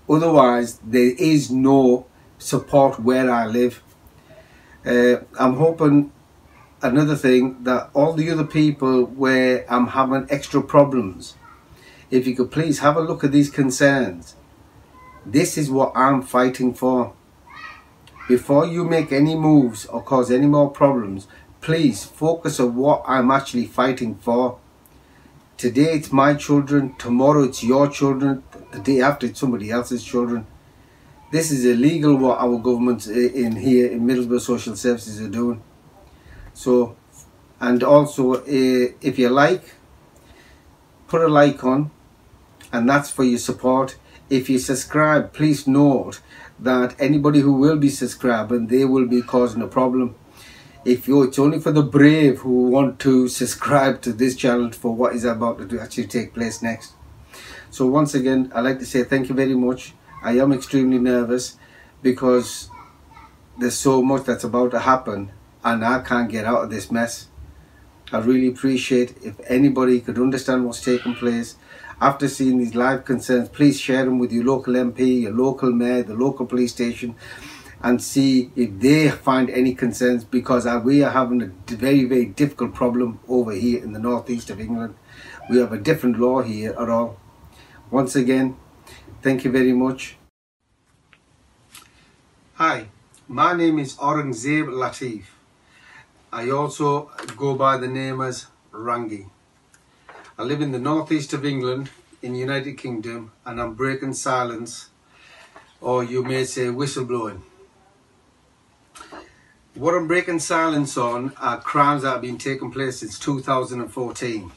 Otherwise, 0.09 0.79
there 0.83 1.13
is 1.19 1.51
no 1.51 2.07
support 2.39 2.99
where 2.99 3.29
I 3.29 3.45
live. 3.45 3.83
Uh, 4.83 5.17
I'm 5.39 5.57
hoping 5.57 6.11
another 6.81 7.15
thing 7.15 7.63
that 7.63 7.91
all 7.93 8.13
the 8.13 8.31
other 8.31 8.43
people 8.43 9.05
where 9.05 9.71
I'm 9.71 9.87
having 9.87 10.25
extra 10.31 10.63
problems, 10.63 11.35
if 12.09 12.25
you 12.25 12.35
could 12.35 12.49
please 12.49 12.79
have 12.79 12.97
a 12.97 13.01
look 13.01 13.23
at 13.23 13.31
these 13.31 13.51
concerns 13.51 14.35
this 15.25 15.57
is 15.57 15.69
what 15.69 15.91
I'm 15.95 16.21
fighting 16.21 16.73
for. 16.73 17.13
Before 18.27 18.65
you 18.65 18.83
make 18.83 19.11
any 19.11 19.35
moves 19.35 19.85
or 19.85 20.01
cause 20.01 20.31
any 20.31 20.47
more 20.47 20.69
problems, 20.69 21.27
please 21.59 22.03
focus 22.03 22.59
on 22.59 22.75
what 22.75 23.03
I'm 23.05 23.29
actually 23.29 23.67
fighting 23.67 24.15
for. 24.15 24.57
Today 25.57 25.93
it's 25.93 26.11
my 26.11 26.33
children, 26.33 26.95
tomorrow 26.97 27.43
it's 27.43 27.63
your 27.63 27.87
children, 27.87 28.43
the 28.71 28.79
day 28.79 29.01
after 29.01 29.27
it's 29.27 29.39
somebody 29.39 29.69
else's 29.69 30.03
children. 30.03 30.47
This 31.31 31.51
is 31.51 31.65
illegal 31.65 32.15
what 32.15 32.39
our 32.39 32.57
government 32.57 33.05
in 33.07 33.55
here 33.55 33.91
in 33.91 34.01
Middlesbrough 34.01 34.41
Social 34.41 34.75
Services 34.75 35.21
are 35.21 35.29
doing. 35.29 35.61
So, 36.53 36.95
and 37.59 37.83
also 37.83 38.35
uh, 38.35 38.43
if 39.01 39.19
you 39.19 39.29
like, 39.29 39.75
put 41.07 41.21
a 41.21 41.27
like 41.27 41.63
on 41.63 41.91
and 42.73 42.89
that's 42.89 43.11
for 43.11 43.23
your 43.23 43.39
support 43.39 43.97
if 44.31 44.49
you 44.49 44.57
subscribe, 44.57 45.33
please 45.33 45.67
note 45.67 46.21
that 46.57 46.95
anybody 46.99 47.41
who 47.41 47.51
will 47.53 47.75
be 47.75 47.89
subscribing, 47.89 48.67
they 48.67 48.85
will 48.85 49.05
be 49.05 49.21
causing 49.21 49.61
a 49.61 49.67
problem. 49.67 50.15
If 50.85 51.07
you, 51.07 51.21
it's 51.23 51.37
only 51.37 51.59
for 51.59 51.73
the 51.73 51.83
brave 51.83 52.39
who 52.39 52.69
want 52.69 52.97
to 53.01 53.27
subscribe 53.27 54.01
to 54.03 54.13
this 54.13 54.37
channel 54.37 54.71
for 54.71 54.95
what 54.95 55.13
is 55.15 55.25
about 55.25 55.69
to 55.69 55.79
actually 55.79 56.07
take 56.07 56.33
place 56.33 56.61
next. 56.61 56.93
So 57.71 57.85
once 57.87 58.15
again, 58.15 58.51
I'd 58.55 58.61
like 58.61 58.79
to 58.79 58.85
say 58.85 59.03
thank 59.03 59.27
you 59.27 59.35
very 59.35 59.53
much. 59.53 59.93
I 60.23 60.37
am 60.39 60.53
extremely 60.53 60.97
nervous 60.97 61.57
because 62.01 62.69
there's 63.59 63.77
so 63.77 64.01
much 64.01 64.23
that's 64.23 64.45
about 64.45 64.71
to 64.71 64.79
happen 64.79 65.33
and 65.63 65.83
I 65.83 65.99
can't 65.99 66.31
get 66.31 66.45
out 66.45 66.63
of 66.63 66.69
this 66.69 66.89
mess. 66.89 67.27
I 68.13 68.19
really 68.19 68.47
appreciate 68.47 69.15
if 69.23 69.39
anybody 69.49 69.99
could 69.99 70.17
understand 70.17 70.65
what's 70.65 70.83
taking 70.83 71.15
place 71.15 71.55
after 72.01 72.27
seeing 72.27 72.57
these 72.57 72.73
live 72.73 73.05
concerns, 73.05 73.47
please 73.47 73.79
share 73.79 74.03
them 74.05 74.17
with 74.17 74.31
your 74.31 74.43
local 74.43 74.73
MP, 74.73 75.21
your 75.21 75.33
local 75.33 75.71
mayor, 75.71 76.01
the 76.01 76.15
local 76.15 76.47
police 76.47 76.71
station, 76.71 77.15
and 77.83 78.01
see 78.01 78.49
if 78.55 78.79
they 78.79 79.09
find 79.11 79.51
any 79.51 79.75
concerns 79.75 80.23
because 80.23 80.65
uh, 80.65 80.81
we 80.83 81.03
are 81.03 81.11
having 81.11 81.43
a 81.43 81.75
very, 81.75 82.05
very 82.05 82.25
difficult 82.25 82.73
problem 82.73 83.19
over 83.29 83.51
here 83.51 83.83
in 83.83 83.93
the 83.93 83.99
northeast 83.99 84.49
of 84.49 84.59
England. 84.59 84.95
We 85.47 85.59
have 85.59 85.71
a 85.71 85.77
different 85.77 86.19
law 86.19 86.41
here 86.41 86.71
at 86.71 86.89
all. 86.89 87.17
Once 87.91 88.15
again, 88.15 88.57
thank 89.21 89.43
you 89.43 89.51
very 89.51 89.73
much. 89.73 90.17
Hi, 92.55 92.87
my 93.27 93.53
name 93.53 93.77
is 93.77 93.95
Aurangzeb 93.97 94.65
Latif. 94.67 95.25
I 96.33 96.49
also 96.49 97.11
go 97.37 97.53
by 97.53 97.77
the 97.77 97.87
name 97.87 98.21
as 98.21 98.47
Rangi. 98.71 99.29
I 100.41 100.43
live 100.43 100.61
in 100.63 100.71
the 100.71 100.79
northeast 100.79 101.33
of 101.33 101.45
England 101.45 101.91
in 102.23 102.33
the 102.33 102.39
United 102.39 102.75
Kingdom 102.75 103.31
and 103.45 103.61
I'm 103.61 103.75
breaking 103.75 104.13
silence 104.13 104.89
or 105.79 106.03
you 106.03 106.23
may 106.23 106.45
say 106.45 106.63
whistleblowing. 106.63 107.43
What 109.75 109.93
I'm 109.93 110.07
breaking 110.07 110.39
silence 110.39 110.97
on 110.97 111.33
are 111.39 111.61
crimes 111.61 112.01
that 112.01 112.13
have 112.13 112.21
been 112.23 112.39
taking 112.39 112.71
place 112.71 113.01
since 113.01 113.19
2014. 113.19 114.51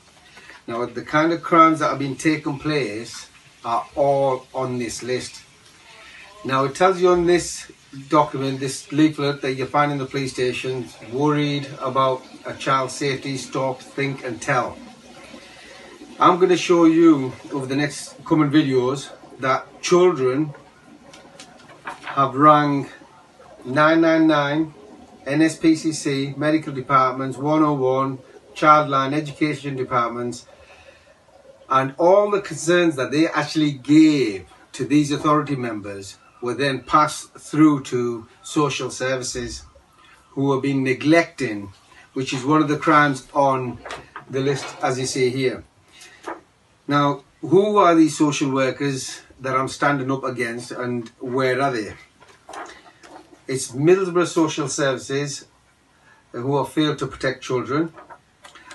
Now 0.66 0.86
the 0.86 1.02
kind 1.02 1.34
of 1.34 1.42
crimes 1.42 1.80
that 1.80 1.90
have 1.90 1.98
been 1.98 2.16
taking 2.16 2.58
place 2.58 3.28
are 3.62 3.86
all 3.94 4.46
on 4.54 4.78
this 4.78 5.02
list. 5.02 5.42
Now 6.46 6.64
it 6.64 6.74
tells 6.74 6.98
you 6.98 7.10
on 7.10 7.26
this 7.26 7.70
document, 8.08 8.58
this 8.58 8.90
leaflet 8.90 9.42
that 9.42 9.52
you 9.52 9.66
find 9.66 9.92
in 9.92 9.98
the 9.98 10.06
police 10.06 10.32
station, 10.32 10.88
worried 11.12 11.68
about 11.82 12.22
a 12.46 12.54
child's 12.54 12.94
safety, 12.94 13.36
stop, 13.36 13.82
think 13.82 14.24
and 14.24 14.40
tell. 14.40 14.78
I'm 16.20 16.36
going 16.36 16.50
to 16.50 16.56
show 16.56 16.84
you 16.84 17.32
over 17.52 17.66
the 17.66 17.74
next 17.74 18.24
coming 18.24 18.48
videos 18.48 19.10
that 19.40 19.66
children 19.82 20.54
have 22.04 22.36
rang 22.36 22.88
999, 23.64 24.72
NSPCC, 25.26 26.36
medical 26.36 26.72
departments, 26.72 27.36
101, 27.36 28.18
childline 28.54 29.12
education 29.12 29.74
departments 29.74 30.46
and 31.68 31.94
all 31.98 32.30
the 32.30 32.40
concerns 32.40 32.94
that 32.94 33.10
they 33.10 33.26
actually 33.26 33.72
gave 33.72 34.46
to 34.70 34.84
these 34.84 35.10
authority 35.10 35.56
members 35.56 36.18
were 36.40 36.54
then 36.54 36.80
passed 36.80 37.34
through 37.34 37.82
to 37.82 38.28
social 38.42 38.90
services 38.90 39.64
who 40.30 40.52
have 40.52 40.62
been 40.62 40.84
neglecting 40.84 41.72
which 42.12 42.32
is 42.32 42.44
one 42.44 42.62
of 42.62 42.68
the 42.68 42.78
crimes 42.78 43.26
on 43.34 43.76
the 44.30 44.38
list 44.38 44.64
as 44.80 45.00
you 45.00 45.06
see 45.06 45.30
here. 45.30 45.64
Now, 46.86 47.24
who 47.40 47.78
are 47.78 47.94
these 47.94 48.16
social 48.16 48.50
workers 48.50 49.22
that 49.40 49.56
I'm 49.56 49.68
standing 49.68 50.10
up 50.10 50.24
against 50.24 50.70
and 50.70 51.08
where 51.18 51.60
are 51.60 51.72
they? 51.72 51.94
It's 53.48 53.72
Middlesbrough 53.72 54.26
Social 54.26 54.68
Services 54.68 55.46
who 56.32 56.58
have 56.58 56.68
failed 56.70 56.98
to 56.98 57.06
protect 57.06 57.42
children. 57.42 57.92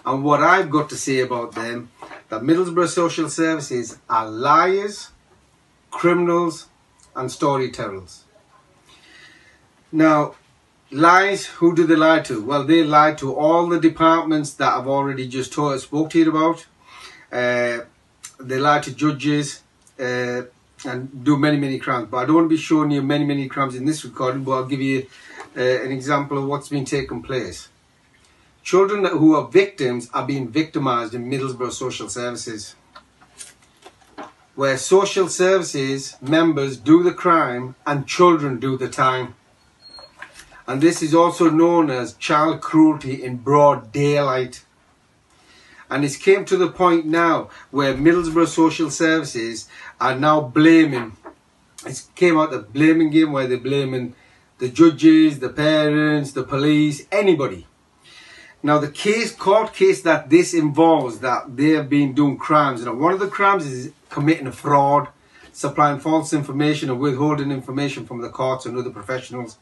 And 0.06 0.24
what 0.24 0.41
I've 0.41 0.72
got 0.72 0.89
to 0.89 0.95
say 0.95 1.19
about 1.19 1.54
them, 1.54 1.91
that 2.30 2.41
Middlesbrough 2.41 2.88
Social 2.88 3.30
Services 3.30 4.00
are 4.10 4.28
liars, 4.28 5.10
criminals 5.91 6.67
and 7.15 7.32
storytellers. 7.32 8.24
Now, 9.91 10.36
lies, 10.89 11.45
who 11.45 11.76
do 11.76 11.86
they 11.86 11.95
lie 11.95 12.22
to? 12.22 12.41
Well, 12.41 12.63
they 12.63 12.84
lie 12.84 13.13
to 13.15 13.36
all 13.36 13.67
the 13.67 13.80
departments 13.80 14.54
that 14.54 14.74
I've 14.74 14.88
already 14.88 15.28
just 15.28 15.54
told, 15.54 15.80
spoke 15.80 16.10
to 16.12 16.19
you 16.19 16.30
about. 16.30 16.65
Uh, 17.32 17.86
they 18.39 18.58
lie 18.58 18.80
to 18.80 18.93
judges 18.93 19.62
uh, 19.99 20.43
and 20.86 21.23
do 21.23 21.38
many, 21.38 21.58
many 21.58 21.78
crimes. 21.78 22.08
But 22.10 22.17
I 22.17 22.25
don't 22.25 22.36
want 22.36 22.45
to 22.45 22.56
be 22.56 22.62
showing 22.62 22.91
you 22.91 23.02
many, 23.02 23.25
many 23.25 23.47
crimes 23.47 23.75
in 23.75 23.86
this 23.86 24.04
recording, 24.06 24.43
but 24.43 24.52
I'll 24.54 24.65
give 24.65 24.82
you 24.82 25.08
uh, 25.58 25.62
an 25.62 25.91
example 25.91 26.38
of 26.38 26.45
what's 26.45 26.69
been 26.69 26.86
taking 26.86 27.21
place. 27.21 27.69
Children 28.63 29.06
who 29.06 29.36
are 29.36 29.47
victims 29.47 30.10
are 30.13 30.25
being 30.25 30.49
victimized 30.49 31.13
in 31.13 31.30
Middlesbrough 31.30 31.71
Social 31.71 32.08
Services, 32.08 32.75
where 34.56 34.78
social 34.78 35.28
services 35.28 36.15
members 36.21 36.78
do 36.78 37.02
the 37.02 37.13
crime 37.13 37.75
and 37.86 38.06
children 38.06 38.60
do 38.60 38.78
the 38.78 38.89
time. 38.89 39.36
And 40.67 40.82
this 40.82 41.02
is 41.02 41.15
also 41.15 41.49
known 41.49 41.89
as 41.89 42.13
child 42.13 42.62
cruelty 42.62 43.23
in 43.23 43.38
broad 43.38 43.91
daylight. 43.91 44.65
And 45.89 46.06
it's 46.06 46.17
came 46.17 46.45
to 46.45 46.58
the 46.58 46.69
point 46.69 47.06
now 47.06 47.49
where 47.71 47.95
Middlesbrough 47.95 48.47
Social 48.47 48.91
Services 48.91 49.67
are 49.99 50.15
now 50.15 50.39
blaming, 50.41 51.17
it 51.86 52.04
came 52.15 52.38
out 52.38 52.52
the 52.52 52.60
blaming 52.60 53.10
game 53.10 53.32
where 53.32 53.47
they're 53.47 53.58
blaming 53.58 54.13
the 54.60 54.69
judges, 54.69 55.39
the 55.39 55.49
parents, 55.49 56.34
the 56.34 56.43
police, 56.43 57.08
anybody. 57.12 57.65
Now 58.62 58.78
the 58.78 58.91
case, 58.91 59.34
court 59.34 59.73
case 59.73 60.02
that 60.02 60.30
this 60.30 60.54
involves, 60.54 61.19
that 61.19 61.56
they 61.56 61.69
have 61.69 61.89
been 61.89 62.13
doing 62.13 62.38
crimes. 62.38 62.86
Now 62.86 62.93
one 62.93 63.13
of 63.13 63.19
the 63.19 63.28
crimes 63.28 63.65
is 63.65 63.91
committing 64.10 64.47
a 64.47 64.52
fraud, 64.52 65.08
supplying 65.54 65.99
false 65.99 66.34
information 66.34 66.89
or 66.89 66.95
withholding 66.95 67.52
information 67.52 68.06
from 68.06 68.21
the 68.21 68.30
courts 68.30 68.65
and 68.65 68.78
other 68.78 68.91
professionals. 68.91 69.58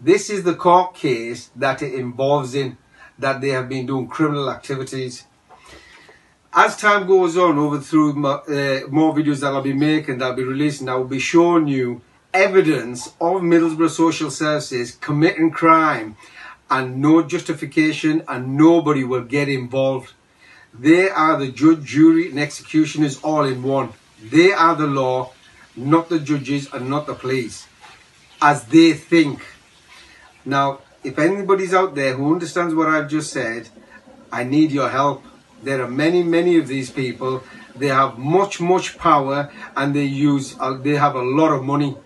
This 0.00 0.28
is 0.28 0.42
the 0.42 0.54
court 0.54 0.94
case 0.94 1.50
that 1.54 1.80
it 1.80 1.94
involves 1.94 2.54
in, 2.54 2.76
that 3.18 3.40
they 3.40 3.50
have 3.50 3.68
been 3.68 3.86
doing 3.86 4.08
criminal 4.08 4.50
activities 4.50 5.24
as 6.54 6.76
time 6.76 7.06
goes 7.06 7.36
on 7.36 7.58
over 7.58 7.80
through 7.80 8.12
my, 8.12 8.30
uh, 8.30 8.80
more 8.88 9.14
videos 9.14 9.40
that 9.40 9.52
I'll 9.52 9.62
be 9.62 9.72
making 9.72 10.18
that 10.18 10.26
I'll 10.26 10.34
be 10.34 10.44
releasing 10.44 10.88
I 10.88 10.94
will 10.96 11.04
be 11.04 11.18
showing 11.18 11.66
you 11.66 12.02
evidence 12.34 13.08
of 13.20 13.42
Middlesbrough 13.42 13.90
Social 13.90 14.30
Services 14.30 14.92
committing 14.92 15.50
crime 15.50 16.16
and 16.70 17.00
no 17.00 17.22
justification 17.22 18.22
and 18.28 18.56
nobody 18.56 19.04
will 19.04 19.24
get 19.24 19.48
involved. 19.48 20.12
They 20.72 21.10
are 21.10 21.38
the 21.38 21.48
judge 21.48 21.84
jury 21.84 22.30
and 22.30 22.38
executioners 22.38 23.20
all 23.22 23.44
in 23.44 23.62
one. 23.62 23.90
They 24.22 24.52
are 24.52 24.74
the 24.74 24.86
law 24.86 25.32
not 25.74 26.10
the 26.10 26.18
judges 26.18 26.68
and 26.74 26.90
not 26.90 27.06
the 27.06 27.14
police 27.14 27.66
as 28.42 28.64
they 28.66 28.92
think. 28.92 29.42
Now 30.44 30.80
if 31.02 31.18
anybody's 31.18 31.72
out 31.72 31.94
there 31.94 32.14
who 32.14 32.32
understands 32.32 32.74
what 32.74 32.88
I've 32.88 33.08
just 33.08 33.32
said 33.32 33.70
I 34.30 34.44
need 34.44 34.70
your 34.70 34.90
help 34.90 35.24
there 35.62 35.82
are 35.82 35.88
many, 35.88 36.22
many 36.22 36.58
of 36.58 36.66
these 36.68 36.90
people. 36.90 37.42
They 37.76 37.88
have 37.88 38.18
much, 38.18 38.60
much 38.60 38.98
power 38.98 39.50
and 39.76 39.94
they 39.94 40.04
use, 40.04 40.56
uh, 40.60 40.74
they 40.74 40.96
have 40.96 41.14
a 41.14 41.22
lot 41.22 41.52
of 41.52 41.62
money. 41.62 41.96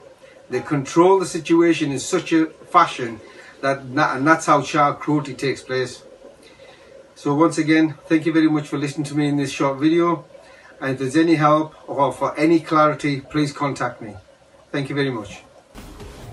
They 0.50 0.60
control 0.60 1.18
the 1.18 1.26
situation 1.26 1.90
in 1.90 1.98
such 1.98 2.32
a 2.32 2.46
fashion 2.46 3.20
that, 3.62 3.80
and 3.80 4.26
that's 4.26 4.46
how 4.46 4.62
child 4.62 5.00
cruelty 5.00 5.34
takes 5.34 5.62
place. 5.62 6.02
So 7.14 7.34
once 7.34 7.58
again, 7.58 7.94
thank 8.06 8.26
you 8.26 8.32
very 8.32 8.48
much 8.48 8.68
for 8.68 8.78
listening 8.78 9.04
to 9.04 9.16
me 9.16 9.28
in 9.28 9.36
this 9.36 9.50
short 9.50 9.78
video. 9.78 10.26
And 10.80 10.92
if 10.92 10.98
there's 10.98 11.16
any 11.16 11.36
help 11.36 11.74
or 11.88 12.12
for 12.12 12.38
any 12.38 12.60
clarity, 12.60 13.22
please 13.22 13.52
contact 13.52 14.02
me. 14.02 14.14
Thank 14.70 14.90
you 14.90 14.94
very 14.94 15.10
much. 15.10 15.45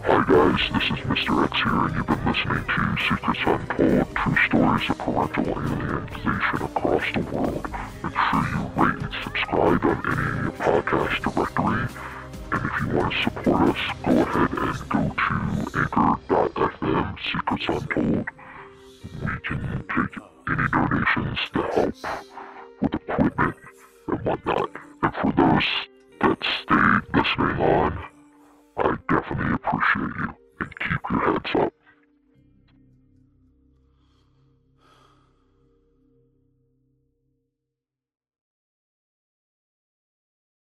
Hi 0.05 0.21
guys, 0.27 0.59
this 0.73 0.83
is 0.83 0.99
Mr. 1.05 1.45
X 1.45 1.53
here, 1.63 1.79
and 1.79 1.95
you've 1.95 2.07
been 2.07 2.25
listening 2.25 2.65
to 2.67 2.79
Secrets 3.07 3.39
Untold, 3.45 4.07
True 4.15 4.37
Stories 4.47 4.89
of 4.89 4.97
Parental 4.97 5.45
Alienization 5.45 6.59
across 6.65 7.05
the 7.13 7.21
world. 7.31 7.65
Make 8.03 8.11
sure 8.11 8.43
you 8.51 8.59
rate 8.75 8.99
and 9.01 9.13
subscribe 9.23 9.85
on 9.85 9.97
any 10.03 10.51
podcast 10.59 11.15
directory. 11.23 11.83
And 12.51 12.61
if 12.67 12.73
you 12.81 12.87
want 12.97 13.13
to 13.13 13.17
support 13.23 13.69
us, 13.69 13.81
go 14.03 14.11
ahead 14.11 14.51
and 14.51 14.75
go 14.89 15.01
to 15.15 15.35
anchor.fm, 15.95 17.07
Secrets 17.31 17.67
Untold. 17.69 18.27
We 19.21 19.33
can 19.47 19.61
take 19.87 20.15
any 20.49 20.67
donations 20.67 21.39
to 21.53 21.61
help 21.75 21.95
with 22.81 22.93
equipment 22.95 23.55
and 24.09 24.19
whatnot. 24.25 24.69
And 25.01 25.13
for 25.15 25.31
those 25.31 25.69
that 26.19 26.39
stayed 26.61 27.03
listening 27.15 27.57
on, 27.61 28.12
I 28.77 28.95
definitely 29.09 29.53
appreciate 29.55 30.15
you, 30.17 30.35
and 30.59 30.79
keep 30.79 31.01
your 31.11 31.33
heads 31.33 31.55
up. 31.59 31.73